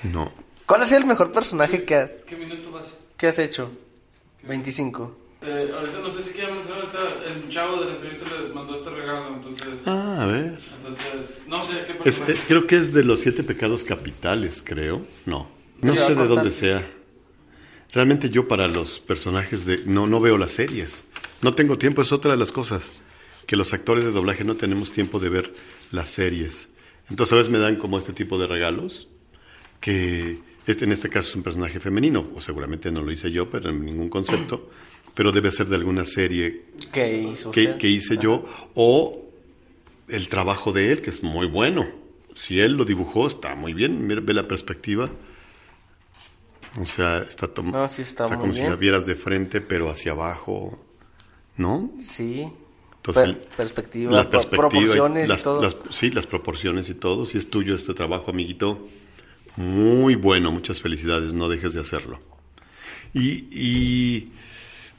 [0.02, 0.30] No.
[0.66, 2.94] ¿Cuál ha sido el mejor personaje que has, ¿Qué minuto vas?
[3.16, 3.72] que has hecho?
[4.44, 5.18] 25.
[5.44, 8.74] Eh, ahorita no sé si quieren mencionar, ahorita el chavo de la entrevista le mandó
[8.76, 9.80] este regalo, entonces...
[9.86, 10.60] Ah, a ver.
[10.78, 15.02] Entonces, no sé qué Es- eh, creo que es de los siete pecados capitales, creo.
[15.26, 15.48] No.
[15.80, 16.88] No sé de dónde sea.
[17.92, 19.78] Realmente yo para los personajes de...
[19.84, 21.02] No, no veo las series.
[21.42, 22.92] No tengo tiempo, es otra de las cosas.
[23.46, 25.52] Que los actores de doblaje no tenemos tiempo de ver
[25.90, 26.68] las series.
[27.10, 29.08] Entonces a veces me dan como este tipo de regalos.
[29.80, 32.26] Que este, en este caso es un personaje femenino.
[32.34, 34.70] O seguramente no lo hice yo, pero en ningún concepto.
[35.14, 39.20] Pero debe ser de alguna serie ¿Qué hizo que, que hice yo, o
[40.08, 41.86] el trabajo de él, que es muy bueno.
[42.34, 45.10] Si él lo dibujó, está muy bien, mira, ve la perspectiva.
[46.80, 48.70] O sea, está, No, sí está muy como si bien.
[48.70, 50.82] la vieras de frente, pero hacia abajo,
[51.58, 51.90] ¿no?
[52.00, 52.46] Sí.
[52.96, 55.60] Entonces, Per- perspectiva, la pro- perspectiva y proporciones y las- todo.
[55.62, 57.26] las- sí, las proporciones y todo.
[57.26, 58.88] Si es tuyo este trabajo, amiguito,
[59.56, 62.20] muy bueno, muchas felicidades, no dejes de hacerlo.
[63.14, 64.32] Y, y,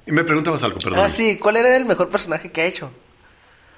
[0.05, 0.99] y me preguntabas algo, perdón.
[0.99, 2.91] Ah, sí, ¿cuál era el mejor personaje que ha hecho?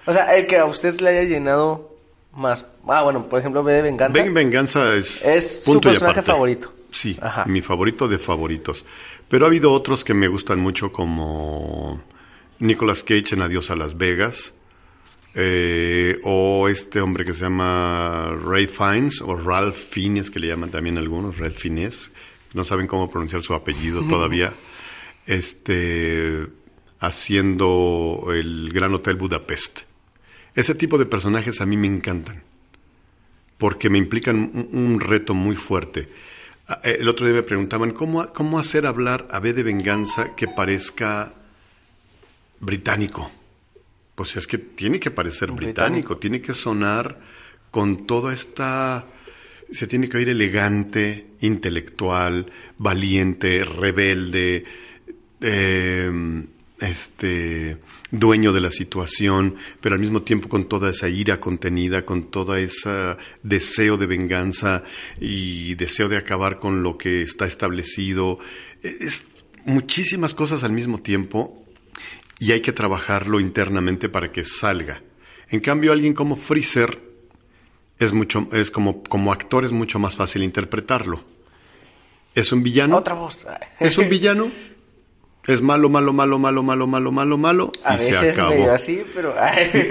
[0.06, 1.96] O sea, el que a usted le haya llenado
[2.34, 2.66] más.
[2.88, 4.22] Ah, bueno, por ejemplo, B de Venganza.
[4.22, 6.74] Ven Venganza es, Es su punto personaje favorito.
[6.92, 7.46] Sí, Ajá.
[7.46, 8.86] mi favorito de favoritos.
[9.28, 12.02] Pero ha habido otros que me gustan mucho como
[12.60, 14.54] Nicolas Cage en Adiós a Las Vegas.
[15.36, 20.72] Eh, o este hombre que se llama Ray Fiennes o Ralph Fiennes que le llaman
[20.72, 22.12] también algunos, Ralph Fiennes.
[22.54, 24.54] No saben cómo pronunciar su apellido todavía.
[25.28, 26.48] Este
[27.00, 29.82] haciendo el Gran Hotel Budapest.
[30.56, 32.44] Ese tipo de personajes a mí me encantan
[33.58, 36.08] porque me implican un, un reto muy fuerte.
[36.84, 40.48] Eh, El otro día me preguntaban, ¿cómo, ¿cómo hacer hablar a B de venganza que
[40.48, 41.34] parezca
[42.60, 43.32] británico?
[44.16, 46.18] Pues es que tiene que parecer británico, Británico.
[46.18, 47.20] tiene que sonar
[47.72, 49.06] con toda esta...
[49.70, 54.64] Se tiene que oír elegante, intelectual, valiente, rebelde,
[55.42, 56.46] eh,
[56.80, 57.78] este
[58.12, 62.60] dueño de la situación, pero al mismo tiempo con toda esa ira contenida, con toda
[62.60, 64.84] ese deseo de venganza
[65.20, 68.40] y deseo de acabar con lo que está establecido.
[68.82, 69.28] Es
[69.66, 71.65] muchísimas cosas al mismo tiempo
[72.40, 75.02] y hay que trabajarlo internamente para que salga.
[75.50, 77.00] En cambio, alguien como Freezer
[78.00, 81.24] es mucho, es como, como actor es mucho más fácil interpretarlo.
[82.34, 82.98] Es un villano.
[82.98, 83.48] Otra voz.
[83.80, 84.52] Es un villano.
[85.48, 87.72] Es malo, malo, malo, malo, malo, malo, malo, malo.
[87.84, 88.50] A y se veces acabó.
[88.50, 89.36] medio así, pero...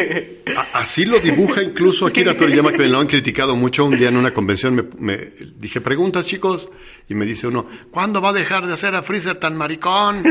[0.74, 3.84] Así lo dibuja incluso Akira Toriyama, que me lo han criticado mucho.
[3.84, 6.68] Un día en una convención me, me dije, preguntas chicos,
[7.08, 10.24] y me dice uno, ¿cuándo va a dejar de hacer a Freezer tan maricón?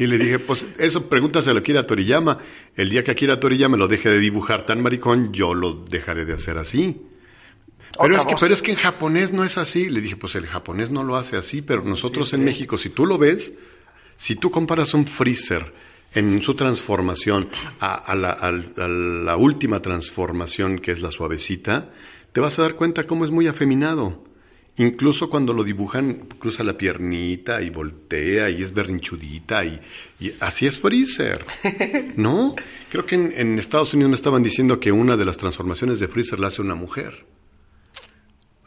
[0.00, 2.38] Y le dije, pues eso pregúntaselo a Akira Toriyama.
[2.74, 6.32] El día que Akira Toriyama lo deje de dibujar tan maricón, yo lo dejaré de
[6.32, 7.02] hacer así.
[8.00, 9.90] Pero es, que, pero es que en japonés no es así.
[9.90, 13.04] Le dije, pues el japonés no lo hace así, pero nosotros en México, si tú
[13.04, 13.52] lo ves,
[14.16, 15.70] si tú comparas un freezer
[16.14, 21.90] en su transformación a, a la, a la última transformación, que es la suavecita,
[22.32, 24.24] te vas a dar cuenta cómo es muy afeminado.
[24.80, 29.78] Incluso cuando lo dibujan, cruza la piernita y voltea y es berrinchudita y,
[30.18, 31.44] y así es Freezer.
[32.16, 32.56] ¿No?
[32.90, 36.08] Creo que en, en Estados Unidos me estaban diciendo que una de las transformaciones de
[36.08, 37.26] Freezer la hace una mujer.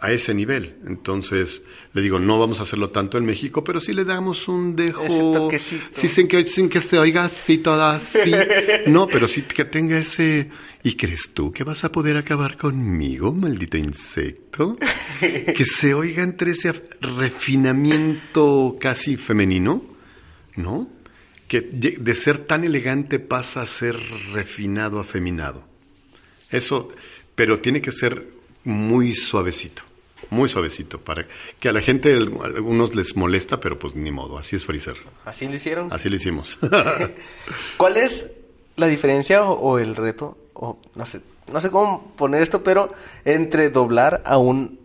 [0.03, 0.75] A ese nivel.
[0.85, 1.63] Entonces,
[1.93, 5.05] le digo, no vamos a hacerlo tanto en México, pero sí le damos un dejo.
[5.05, 5.85] Ese toquecito.
[5.95, 8.33] Sí, sin que, sin que se oiga así toda así.
[8.85, 10.49] No, pero sí que tenga ese.
[10.83, 14.77] ¿Y crees tú que vas a poder acabar conmigo, maldito insecto?
[15.21, 19.85] Que se oiga entre ese refinamiento casi femenino,
[20.57, 20.89] ¿no?
[21.47, 23.97] Que de de ser tan elegante pasa a ser
[24.33, 25.63] refinado, afeminado.
[26.51, 26.89] Eso,
[27.35, 28.33] pero tiene que ser
[28.65, 29.83] muy suavecito,
[30.29, 31.25] muy suavecito, para
[31.59, 34.95] que a la gente, a algunos les molesta, pero pues ni modo, así es Freezer.
[35.25, 35.91] ¿Así lo hicieron?
[35.91, 36.57] Así lo hicimos.
[37.77, 38.29] ¿Cuál es
[38.75, 40.37] la diferencia o, o el reto?
[40.53, 42.93] O no sé, no sé cómo poner esto, pero
[43.25, 44.79] entre doblar a un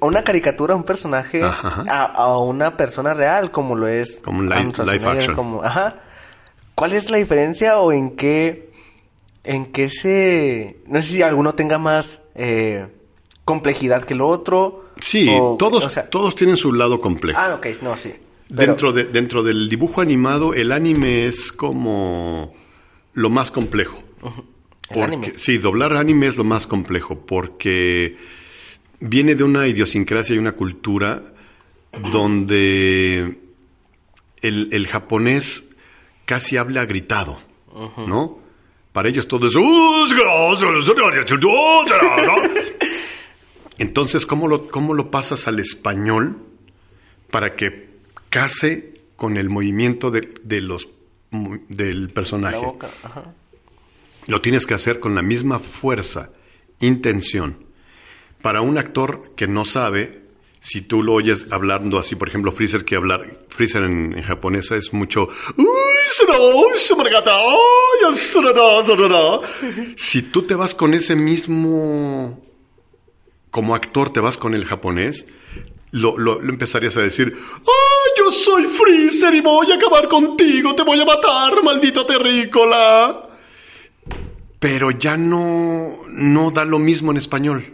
[0.00, 4.40] a una caricatura, a un personaje, a, a una persona real, como lo es Como
[4.40, 5.36] un live action.
[5.36, 6.00] como- ajá.
[6.74, 8.70] ¿Cuál es la diferencia o en qué
[9.44, 12.88] en qué se no sé si alguno tenga más eh,
[13.44, 14.86] complejidad que el otro?
[15.00, 17.38] Sí, o- todos, o sea- todos tienen su lado complejo.
[17.40, 18.12] Ah, ok, no, sí.
[18.48, 22.54] Pero- Dentro, de, dentro del dibujo animado, el anime es como
[23.14, 24.02] lo más complejo.
[24.22, 24.30] El
[24.88, 25.32] Porque- anime.
[25.36, 28.16] Sí, doblar anime es lo más complejo porque
[29.00, 31.22] viene de una idiosincrasia y una cultura
[32.12, 33.38] donde
[34.40, 35.64] el, el japonés
[36.24, 37.38] casi habla gritado,
[38.06, 38.38] ¿no?
[38.92, 39.54] Para ellos todo es...
[43.78, 46.38] Entonces, ¿cómo lo, ¿cómo lo pasas al español
[47.30, 47.90] para que
[48.28, 50.88] case con el movimiento de, de los,
[51.68, 52.56] del la personaje?
[52.58, 53.34] boca, ajá.
[54.26, 56.30] Lo tienes que hacer con la misma fuerza,
[56.80, 57.66] intención.
[58.40, 60.22] Para un actor que no sabe,
[60.60, 64.76] si tú lo oyes hablando así, por ejemplo, Freezer, que hablar, Freezer en, en japonesa
[64.76, 65.28] es mucho...
[69.96, 72.41] Si tú te vas con ese mismo...
[73.52, 75.26] Como actor te vas con el japonés,
[75.92, 80.74] lo, lo- lo empezarías a decir, ¡Ah, yo soy Freezer y voy a acabar contigo!
[80.74, 83.28] ¡Te voy a matar, maldito terrícola!
[84.58, 87.64] pero ya no, no da lo mismo en español.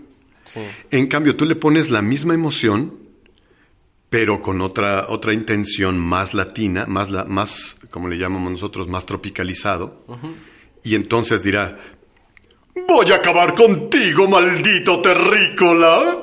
[0.45, 0.61] Sí.
[0.91, 2.95] En cambio, tú le pones la misma emoción,
[4.09, 9.05] pero con otra, otra intención más latina, más, la, más, como le llamamos nosotros, más
[9.05, 10.03] tropicalizado.
[10.83, 11.77] Y entonces dirá,
[12.87, 16.19] voy a acabar contigo, maldito terrícola.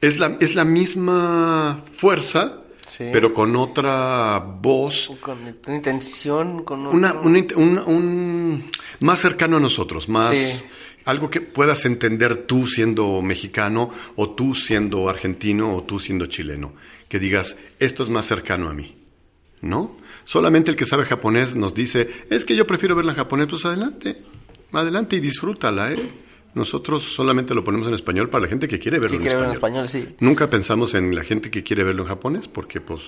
[0.00, 3.04] Es la, es la misma fuerza, Sí.
[3.12, 9.56] pero con otra voz, Con una intención, con una, otro- una un, un- más cercano
[9.56, 10.62] a nosotros, más Sí.
[11.06, 16.74] algo que puedas entender tú siendo mexicano o tú siendo argentino o tú siendo chileno,
[17.08, 18.94] que digas esto es más cercano a mí,
[19.62, 19.96] ¿no?
[20.26, 23.64] Solamente el que sabe japonés nos dice es que yo prefiero verla en japonés, pues
[23.64, 24.18] adelante,
[24.82, 26.10] adelante y disfrútala, ¿eh?
[26.54, 29.88] Nosotros solamente lo ponemos en español para la gente que quiere verlo que en, español.
[29.88, 30.14] sí.
[30.20, 33.02] Nunca pensamos en la gente que quiere verlo en japonés porque pues,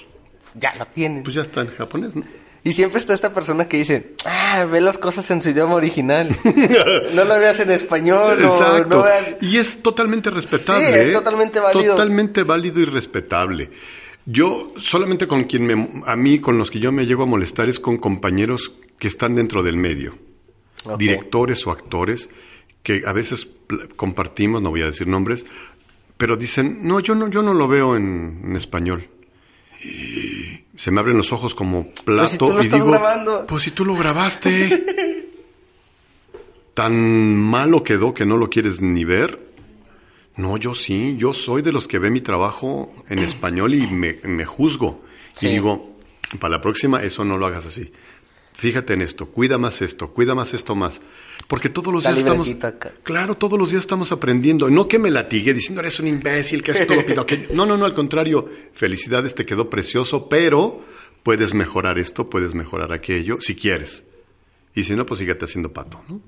[0.55, 1.22] Ya lo tienen.
[1.22, 2.24] pues ya está en japonés, ¿no?
[2.64, 6.37] Y siempre está esta persona que dice, ah, ve las cosas en su idioma original.
[7.14, 8.96] no lo veas en español, Exacto.
[8.96, 9.37] no veas...
[9.40, 10.88] Y es totalmente respetable.
[10.88, 11.12] Sí, es ¿eh?
[11.12, 11.94] totalmente válido.
[11.94, 13.70] Totalmente válido y respetable.
[14.24, 17.68] Yo solamente con quien me, a mí, con los que yo me llego a molestar
[17.68, 20.18] es con compañeros que están dentro del medio.
[20.99, 22.29] Directores o actores
[22.83, 23.49] que a veces
[23.96, 25.44] compartimos, no voy a decir nombres,
[26.16, 29.09] pero dicen, no, yo no, yo no lo veo en, en español.
[29.85, 33.46] Y se me abren los ojos como plato si tú lo y estás digo, grabando.
[33.46, 34.85] pues si tú lo grabaste.
[36.75, 39.40] Tan malo quedó que no lo quieres ni ver.
[40.37, 44.18] No, yo sí, yo soy de los que ve mi trabajo en español y me,
[44.25, 45.03] me juzgo.
[45.33, 45.46] Sí.
[45.49, 45.96] Y digo,
[46.38, 47.90] para la próxima eso no lo hagas así.
[48.57, 51.03] Fíjate en esto, cuida más esto, cuida más esto más.
[51.47, 52.49] Porque todos los La días estamos...
[53.03, 54.71] Claro, todos los días estamos aprendiendo.
[54.71, 57.49] No que me latigue diciendo, eres un imbécil, que es todo que...
[57.53, 58.49] No, no, no, al contrario.
[58.73, 60.83] Felicidades, te quedó precioso, pero
[61.23, 64.05] puedes mejorar esto, puedes mejorar aquello, si quieres.
[64.75, 66.23] Y si no, pues síguete haciendo pato, ¿no?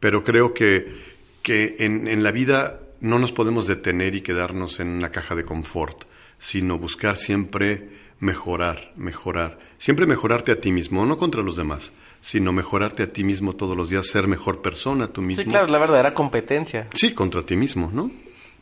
[0.00, 0.92] Pero creo que,
[1.42, 5.44] que en, en la vida no nos podemos detener y quedarnos en una caja de
[5.44, 6.04] confort,
[6.38, 7.88] sino buscar siempre
[8.20, 9.67] mejorar, mejorar.
[9.78, 13.76] Siempre mejorarte a ti mismo, no contra los demás, sino mejorarte a ti mismo todos
[13.76, 15.42] los días, ser mejor persona tú mismo.
[15.44, 16.88] Sí, claro, la verdadera competencia.
[16.94, 18.10] Sí, contra ti mismo, ¿no?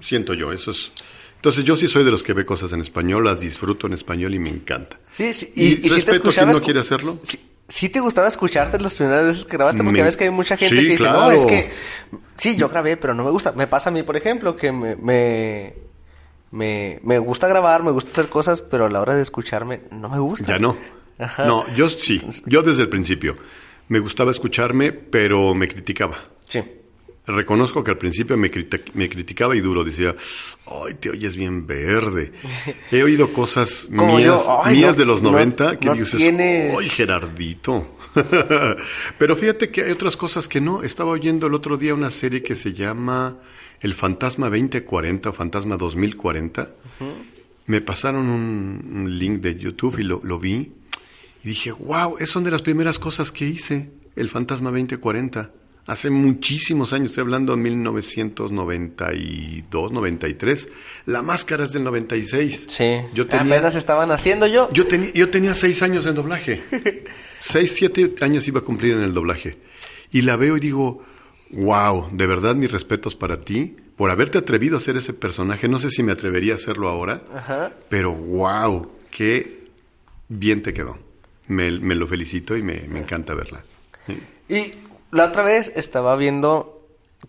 [0.01, 0.93] Siento yo, eso es.
[1.37, 4.35] Entonces yo sí soy de los que ve cosas en español, las disfruto en español
[4.35, 4.99] y me encanta.
[5.11, 5.51] Sí, sí.
[5.55, 7.19] Y, Y, y si te no quiere hacerlo.
[7.23, 7.39] Sí,
[7.69, 10.57] sí te gustaba escucharte las primeras veces que grabaste, porque Me- ves que hay mucha
[10.57, 11.71] gente Sí, que dice, no, es que...
[12.37, 13.53] Sí, yo grabé, pero no me gusta.
[13.53, 14.97] Me pasa a mí, por ejemplo, que me...
[14.97, 15.75] me...
[16.53, 20.09] Me, me gusta grabar, me gusta hacer cosas, pero a la hora de escucharme no
[20.09, 20.53] me gusta.
[20.53, 20.77] Ya no.
[21.19, 21.47] Ajá.
[21.47, 23.37] No, yo sí, yo desde el principio.
[23.89, 26.25] Me gustaba escucharme, pero me criticaba.
[26.45, 26.61] Sí.
[27.29, 28.51] Reconozco que al principio me,
[28.95, 30.15] me criticaba y duro, decía,
[30.67, 32.33] ay, te oyes bien verde.
[32.93, 36.19] He oído cosas mías, yo, ay, mías no, de los no- 90 que no dices,
[36.21, 37.97] tienes- ay, Gerardito.
[39.19, 40.83] Pero fíjate que hay otras cosas que no.
[40.83, 43.39] Estaba oyendo el otro día una serie que se llama
[43.81, 46.71] El Fantasma 2040 o Fantasma 2040.
[47.67, 50.73] Me pasaron un, un link de YouTube y lo, lo vi.
[51.47, 55.53] Y dije, wow, es son de las primeras cosas que hice, el Fantasma 2040.
[55.87, 60.69] Hace muchísimos años, estoy hablando de 1992, 93.
[61.05, 62.65] La máscara es del 96.
[62.67, 62.97] Sí.
[63.15, 64.69] Yo tenía, Apenas estaban haciendo yo.
[64.73, 66.65] yo, tenía, yo tenía seis años en doblaje.
[67.39, 69.57] seis, siete años iba a cumplir en el doblaje.
[70.11, 71.05] Y la veo y digo,
[71.53, 75.69] wow, de verdad mis respetos para ti por haberte atrevido a hacer ese personaje.
[75.69, 77.73] No sé si me atrevería a hacerlo ahora, Ajá.
[77.89, 79.61] pero wow, qué
[80.29, 81.06] bien te quedó.
[81.49, 83.63] Me, me lo felicito y me, me encanta verla.
[84.07, 84.23] Sí.
[84.49, 84.73] Y
[85.11, 86.81] la otra vez estaba viendo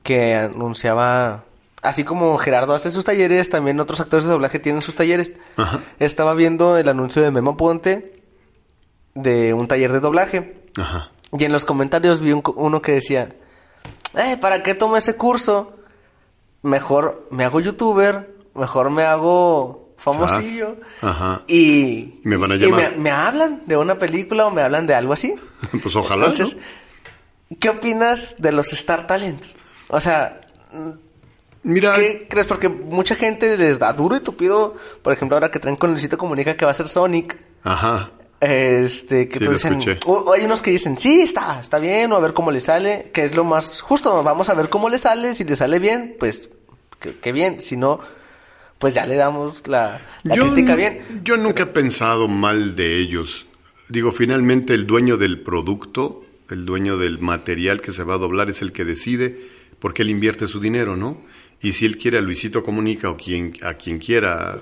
[0.04, 1.44] que anunciaba,
[1.82, 5.34] así como Gerardo hace sus talleres, también otros actores de doblaje tienen sus talleres.
[5.56, 5.82] Ajá.
[6.00, 8.16] Estaba viendo el anuncio de Memo Ponte
[9.14, 10.62] de un taller de doblaje.
[10.78, 11.12] Ajá.
[11.38, 13.36] Y en los comentarios vi un uno que decía,
[14.16, 15.74] eh, ¿para qué tomo ese curso?
[16.62, 20.78] Mejor me hago youtuber, mejor me hago famosillo.
[21.02, 21.42] Ajá.
[21.48, 22.92] Y, Me van a y llamar.
[22.94, 25.36] me, me hablan de una película o me hablan de algo así.
[25.84, 26.28] Pues ojalá.
[26.28, 26.56] Entonces,
[27.50, 27.58] ¿no?
[27.60, 29.56] ¿qué opinas de los Star Talents?
[29.90, 30.42] O sea,
[31.64, 32.48] Mira, ¿qué crees?
[32.48, 34.76] Porque mucha gente les da duro y tupido.
[35.02, 37.38] Por ejemplo, ahora que traen con Luisito Comunica que va a ser Sonic.
[37.64, 38.12] ajá.
[38.40, 42.16] Este, que Sí, dicen, o- o hay unos que dicen, sí, está, está bien, o
[42.18, 45.00] a ver cómo le sale, que es lo más justo, vamos a ver cómo le
[45.00, 46.48] sale, si le sale bien, pues,
[47.20, 48.00] que bien, si no,
[48.80, 51.22] pues ya le damos la, la crítica bien.
[51.24, 53.48] Yo nunca he pensado mal de ellos.
[53.90, 58.50] Digo, finalmente el dueño del producto, el dueño del material que se va a doblar
[58.50, 61.22] es el que decide porque él invierte su dinero, ¿no?
[61.62, 64.62] Y si él quiere a Luisito Comunica o quien, a quien quiera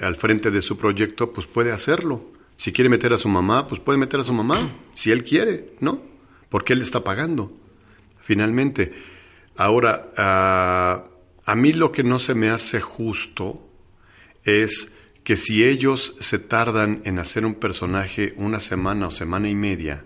[0.00, 2.24] al frente de su proyecto, pues puede hacerlo.
[2.56, 5.74] Si quiere meter a su mamá, pues puede meter a su mamá, si él quiere,
[5.80, 6.02] ¿no?
[6.48, 7.52] Porque él está pagando,
[8.22, 8.92] finalmente.
[9.56, 11.04] Ahora, ah,
[11.44, 13.68] a mí lo que no se me hace justo
[14.44, 14.90] es
[15.24, 20.04] que si ellos se tardan en hacer un personaje una semana o semana y media,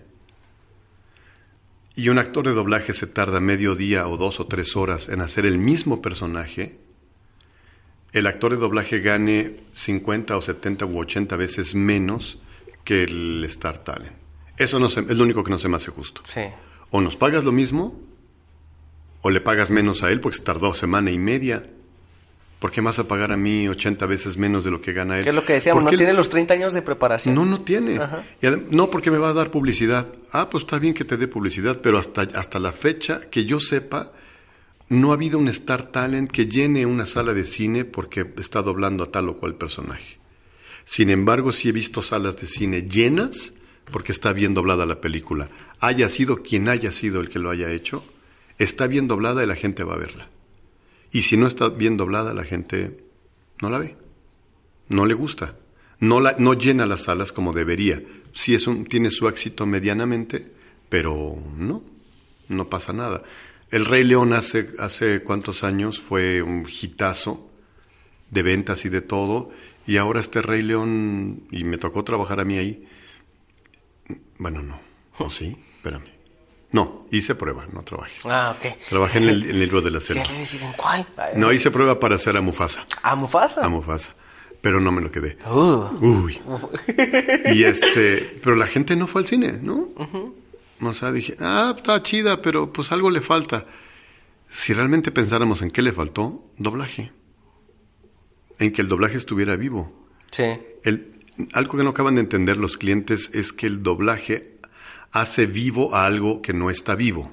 [1.95, 5.23] y un actor de doblaje se tarda medio día o dos o tres horas en
[5.23, 6.77] hacer el mismo personaje,
[8.13, 12.39] el actor de doblaje gane 50 o 70 u 80 veces menos
[12.85, 14.13] que el Star Talent.
[14.59, 16.21] Eso no se- es lo único que no se me hace justo.
[16.25, 16.43] Sí.
[16.91, 17.99] O nos pagas lo mismo,
[19.27, 21.67] o le pagas menos a él porque se tardó semana y media.
[22.61, 25.25] ¿Por qué vas a pagar a mí 80 veces menos de lo que gana él?
[25.25, 27.35] Que es lo que decíamos, no él- tiene los 30 años de preparación.
[27.35, 27.99] No, no tiene.
[28.41, 30.07] Y no porque me va a dar publicidad.
[30.31, 33.59] Ah, pues está bien que te dé publicidad, pero hasta, hasta la fecha, que yo
[33.59, 34.13] sepa,
[34.89, 39.03] no ha habido un Star Talent que llene una sala de cine porque está doblando
[39.03, 40.19] a tal o cual personaje.
[40.85, 43.53] Sin embargo, sí he visto salas de cine llenas
[43.91, 45.49] porque está bien doblada la película.
[45.81, 48.05] Haya sido quien haya sido el que lo haya hecho,
[48.59, 50.29] está bien doblada y la gente va a verla.
[51.13, 53.05] Y si no está bien doblada, la gente
[53.61, 53.97] no la ve.
[54.89, 55.57] No le gusta.
[55.99, 58.03] No, la, no llena las salas como debería.
[58.33, 60.53] Sí es un, tiene su éxito medianamente,
[60.89, 61.83] pero no,
[62.49, 63.23] no pasa nada.
[63.71, 67.51] El Rey León hace, hace cuántos años fue un hitazo
[68.31, 69.51] de ventas y de todo,
[69.87, 72.87] y ahora este Rey León, y me tocó trabajar a mí ahí.
[74.39, 74.81] Bueno, no.
[75.19, 75.57] ¿O sí?
[75.77, 76.16] Espérame.
[76.77, 78.13] No, hice prueba, no trabajé.
[78.27, 78.77] Ah, ok.
[78.89, 80.25] Trabajé en el, en el libro de la Sí, selva.
[80.33, 81.07] le decir, ¿en cuál?
[81.37, 82.85] No, hice prueba para hacer a Mufasa.
[83.03, 83.65] ¿A Mufasa?
[83.65, 84.15] A Mufasa.
[84.61, 85.39] Pero no me lo quedé.
[85.47, 86.41] Uh, Uy.
[87.55, 89.89] Y este, pero la gente no fue al cine, ¿no?
[90.81, 93.65] O sea, dije, ah, está chida, pero pues algo le falta.
[94.51, 97.13] Si realmente pensáramos en qué le faltó, doblaje.
[98.59, 99.93] En que el doblaje estuviera vivo.
[100.31, 100.45] sí.
[100.83, 101.13] El,
[101.53, 104.56] algo que no acaban de entender los clientes es que el doblaje
[105.13, 107.31] hace vivo a algo que no está vivo.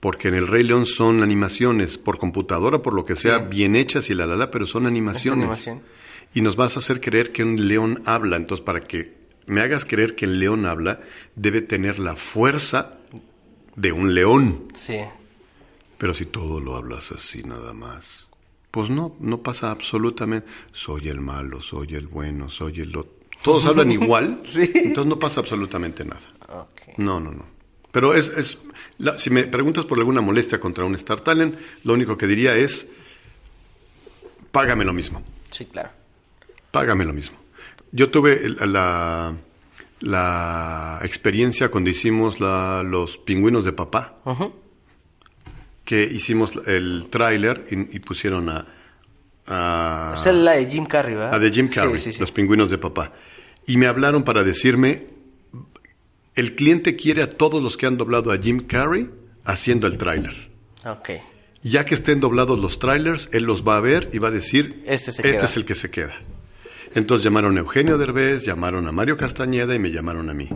[0.00, 3.44] Porque en el Rey León son animaciones por computadora, por lo que sea, Sí.
[3.50, 5.42] bien hechas y la la la, pero son animaciones.
[5.44, 5.82] animación.
[6.34, 8.36] Y nos vas a hacer creer que un león habla.
[8.36, 9.14] Entonces, para que
[9.46, 11.00] me hagas creer que el león habla,
[11.36, 12.98] debe tener la fuerza
[13.76, 14.68] de un león.
[14.74, 14.98] Sí.
[15.98, 18.26] Pero si todo lo hablas así nada más,
[18.72, 20.48] pues no, no pasa absolutamente.
[20.72, 23.12] Soy el malo, soy el bueno, soy el otro.
[23.44, 24.68] Todos hablan igual, Sí.
[24.74, 26.22] entonces no pasa absolutamente nada.
[26.96, 27.46] No, no, no.
[27.90, 28.58] Pero es, es
[28.98, 32.56] la- si me preguntas por alguna molestia contra un Star Talent, lo único que diría
[32.56, 32.86] es,
[34.50, 35.90] págame lo mismo, Sí, claro.
[36.70, 37.38] págame lo mismo.
[37.92, 39.34] Yo tuve la,
[40.00, 44.16] la experiencia cuando hicimos la- los pingüinos de papá
[45.84, 48.66] que hicimos el tráiler y, y pusieron a,
[49.46, 51.34] a, Es la de Jim Carrey, ¿verdad?
[51.34, 52.20] a de Jim Carrey, Sí, sí, sí.
[52.20, 53.12] Los Pingüinos de Papá.
[53.66, 55.06] Y me hablaron para decirme,
[56.34, 59.10] el cliente quiere a todos los que han doblado a Jim Carrey
[59.44, 60.50] haciendo el tráiler.
[60.86, 61.10] Ok.
[61.62, 64.82] Ya que estén doblados los trailers, él los va a ver y va a decir,
[64.86, 65.44] Este se queda".
[65.44, 66.14] es el que se queda.
[66.94, 70.48] Entonces llamaron a Eugenio Derbez, llamaron a Mario Castañeda y me llamaron a mí.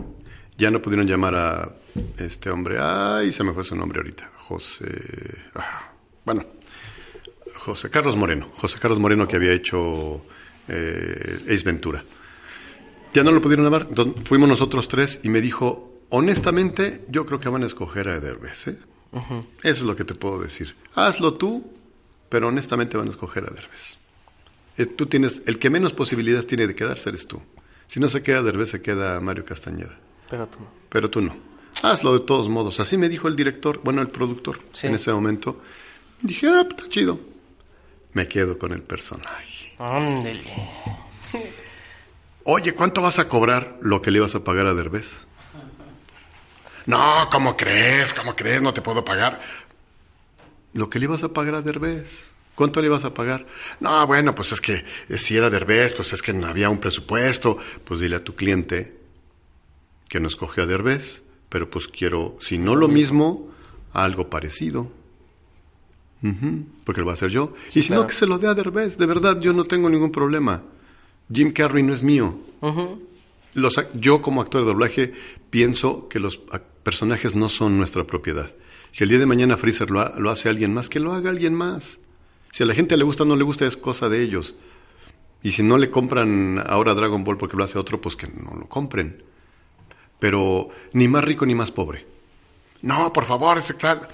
[0.57, 1.75] Ya no pudieron llamar a
[2.17, 4.85] este hombre, ay, se me fue su nombre ahorita, José,
[5.55, 5.91] ah,
[6.25, 6.45] bueno,
[7.55, 10.25] José Carlos Moreno, José Carlos Moreno que había hecho
[10.67, 12.03] eh, Ace Ventura.
[13.17, 17.39] Ya no lo pudieron llamar, entonces fuimos nosotros tres y me dijo, honestamente, yo creo
[17.39, 18.77] que van a escoger a Derbez, ¿eh?
[19.11, 20.75] Eso es lo que te puedo decir.
[20.93, 21.65] Hazlo tú,
[22.29, 23.97] pero honestamente van a escoger a Derbez.
[24.77, 27.41] Eh, Tú tienes, el que menos posibilidades tiene de quedarse eres tú.
[27.87, 29.97] Si no se queda Derbez, se queda Mario Castañeda.
[30.29, 30.67] Pero tú no.
[30.89, 31.35] Pero tú no.
[31.81, 32.79] Hazlo de todos modos.
[32.79, 34.85] Así me dijo el director, bueno, el productor Sí.
[34.85, 35.59] en ese momento.
[36.21, 37.19] Dije, ah, pues, está chido.
[38.13, 39.73] Me quedo con el personaje.
[39.79, 40.53] Ándele.
[42.49, 45.17] Oye, ¿cuánto vas a cobrar lo que le ibas a pagar a Derbez?
[46.85, 48.13] No, ¿cómo crees?
[48.13, 48.61] ¿Cómo crees?
[48.61, 49.41] No te puedo pagar.
[50.71, 52.31] Lo que le ibas a pagar a Derbez.
[52.55, 53.45] ¿Cuánto le ibas a pagar?
[53.81, 56.79] No, bueno, pues es que eh, si era Derbez, pues es que no había un
[56.79, 57.57] presupuesto.
[57.83, 58.97] Pues dile a tu cliente
[60.07, 63.51] que no escoge a Derbez, pero pues quiero, si no lo mismo,
[63.91, 64.89] algo parecido.
[66.85, 67.55] Porque lo va a hacer yo.
[67.67, 68.03] y si claro.
[68.03, 68.97] no, que se lo dé a Derbez.
[68.97, 70.63] De verdad, yo no tengo ningún problema.
[71.31, 72.35] Jim Carrey no es mío.
[73.53, 75.13] Los yo como actor de doblaje
[75.49, 76.37] pienso que los
[76.83, 78.51] personajes no son nuestra propiedad.
[78.91, 81.29] Si el día de mañana Freezer lo, ha- lo hace alguien más, que lo haga
[81.29, 81.99] alguien más.
[82.51, 84.55] Si a la gente le gusta o no le gusta es cosa de ellos.
[85.43, 88.55] Y si no le compran ahora Dragon Ball porque lo hace otro, pues que no
[88.55, 89.23] lo compren.
[90.19, 92.05] Pero ni más rico ni más pobre.
[92.81, 94.07] No, por favor, ese claro.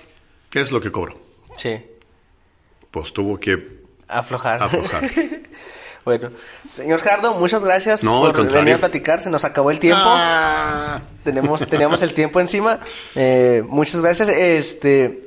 [0.49, 1.19] ¿Qué es lo que cobro?
[1.55, 1.75] Sí.
[2.91, 4.61] Pues tuvo que Aflojar.
[4.63, 5.09] aflojar.
[6.05, 6.29] bueno,
[6.69, 9.21] señor Jardo, muchas gracias No, por venir a platicar.
[9.21, 10.01] Se nos acabó el tiempo.
[10.05, 11.01] Ah.
[11.23, 12.79] Tenemos, teníamos el tiempo encima.
[13.15, 14.29] Eh, muchas gracias.
[14.29, 15.21] Este,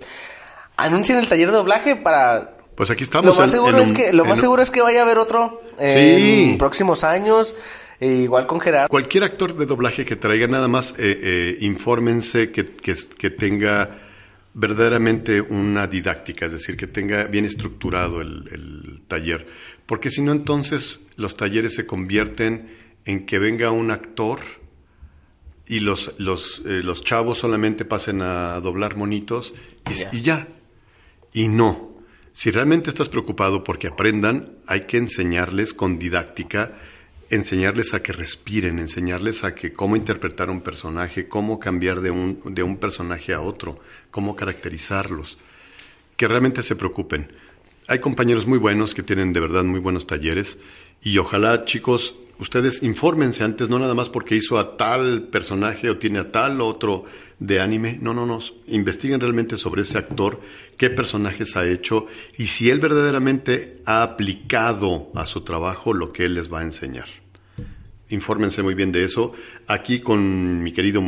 [0.76, 2.52] anuncien el taller de doblaje para.
[2.74, 3.38] Pues aquí Lo estamos.
[3.38, 5.02] más en- seguro en es un- que, lo más un- seguro es que vaya a
[5.04, 6.50] haber otro Sí.
[6.52, 7.54] en próximos años.
[7.98, 8.88] e igual con Gerardo.
[8.90, 13.88] Cualquier actor de doblaje que traiga, nada más eh, eh, infórmense que, que, que tenga
[14.52, 19.46] verdaderamente una didáctica, es decir, que tenga bien estructurado el, el taller.
[19.86, 22.74] Porque si no, entonces los talleres se convierten
[23.04, 24.40] en que venga un actor
[25.68, 29.54] y los, los, eh, los chavos solamente pasen a doblar monitos
[29.90, 30.10] y Ya.
[30.12, 30.48] y ya.
[31.32, 31.94] Y no.
[32.32, 36.72] Si realmente estás preocupado porque aprendan, hay que enseñarles con didáctica,
[37.30, 42.40] enseñarles a que respiren, enseñarles a que cómo interpretar un personaje, cómo cambiar de un,
[42.54, 43.80] de un personaje a otro,
[44.10, 45.38] cómo caracterizarlos.
[46.16, 47.32] Que realmente se preocupen.
[47.88, 50.58] Hay compañeros muy buenos que tienen de verdad muy buenos talleres
[51.02, 55.96] y ojalá chicos, ustedes infórmense antes, no nada más porque hizo a tal personaje o
[55.96, 57.04] tiene a tal otro
[57.38, 60.40] de anime, no, no, no, investiguen realmente sobre ese actor,
[60.76, 66.24] qué personajes ha hecho y si él verdaderamente ha aplicado a su trabajo lo que
[66.24, 67.06] él les va a enseñar.
[68.08, 69.32] Infórmense muy bien de eso.
[69.68, 71.02] Aquí con mi querido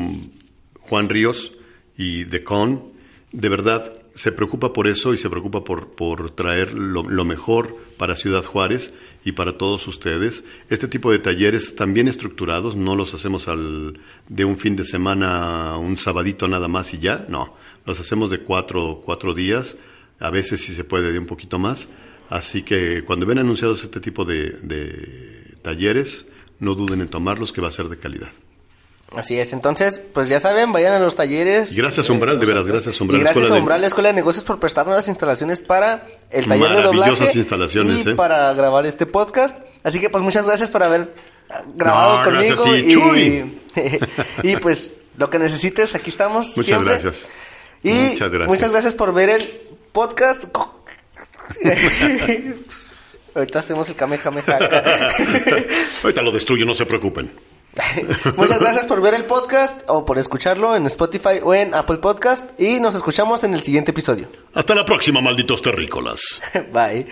[0.79, 1.53] Juan Ríos
[1.97, 2.93] y de Con,
[3.33, 8.17] de verdad se preocupa por eso y se preocupa por, por traer lo, mejor para
[8.17, 8.93] Ciudad Juárez
[9.25, 10.43] y para todos ustedes.
[10.71, 15.77] Este tipo de talleres bien estructurados, no los hacemos al, de un fin de semana,
[15.79, 17.55] un sabadito nada más y ya, no,
[17.87, 19.77] los hacemos de cuatro, cuatro días,
[20.19, 21.89] a veces si se puede de un poquito más.
[22.29, 26.27] Así que cuando ven anunciados este tipo de, de talleres,
[26.59, 28.33] no duden en tomarlos, que va a ser de calidad.
[29.17, 31.75] Así es, entonces, pues ya saben, vayan a los talleres.
[31.75, 34.45] Gracias, Umbral, de veras, gracias, Umbral, Y gracias Escuela a de- Umbral, Escuela de Negocios,
[34.45, 37.31] por prestarnos las instalaciones para el taller de doblaje.
[37.39, 38.15] instalaciones, y ¿eh?
[38.15, 39.57] para grabar este podcast.
[39.83, 41.15] Así que, pues, muchas gracias por haber
[41.49, 42.65] ah, grabado No, conmigo.
[42.65, 43.61] ti, y,
[44.53, 46.49] y, pues, lo que necesites, aquí estamos.
[46.49, 46.91] Muchas siempre.
[46.91, 47.29] gracias.
[47.83, 48.49] Y Muchas gracias.
[48.49, 49.43] muchas gracias por ver el
[49.93, 50.45] podcast.
[53.35, 54.59] Ahorita hacemos el kamehameha.
[56.03, 57.31] Ahorita lo destruyo, no se preocupen.
[58.37, 62.59] Muchas gracias por ver el podcast o por escucharlo en Spotify o en Apple Podcast
[62.61, 64.29] y nos escuchamos en el siguiente episodio.
[64.55, 66.41] Hasta la próxima, malditos terrícolas.
[66.73, 67.07] Bye.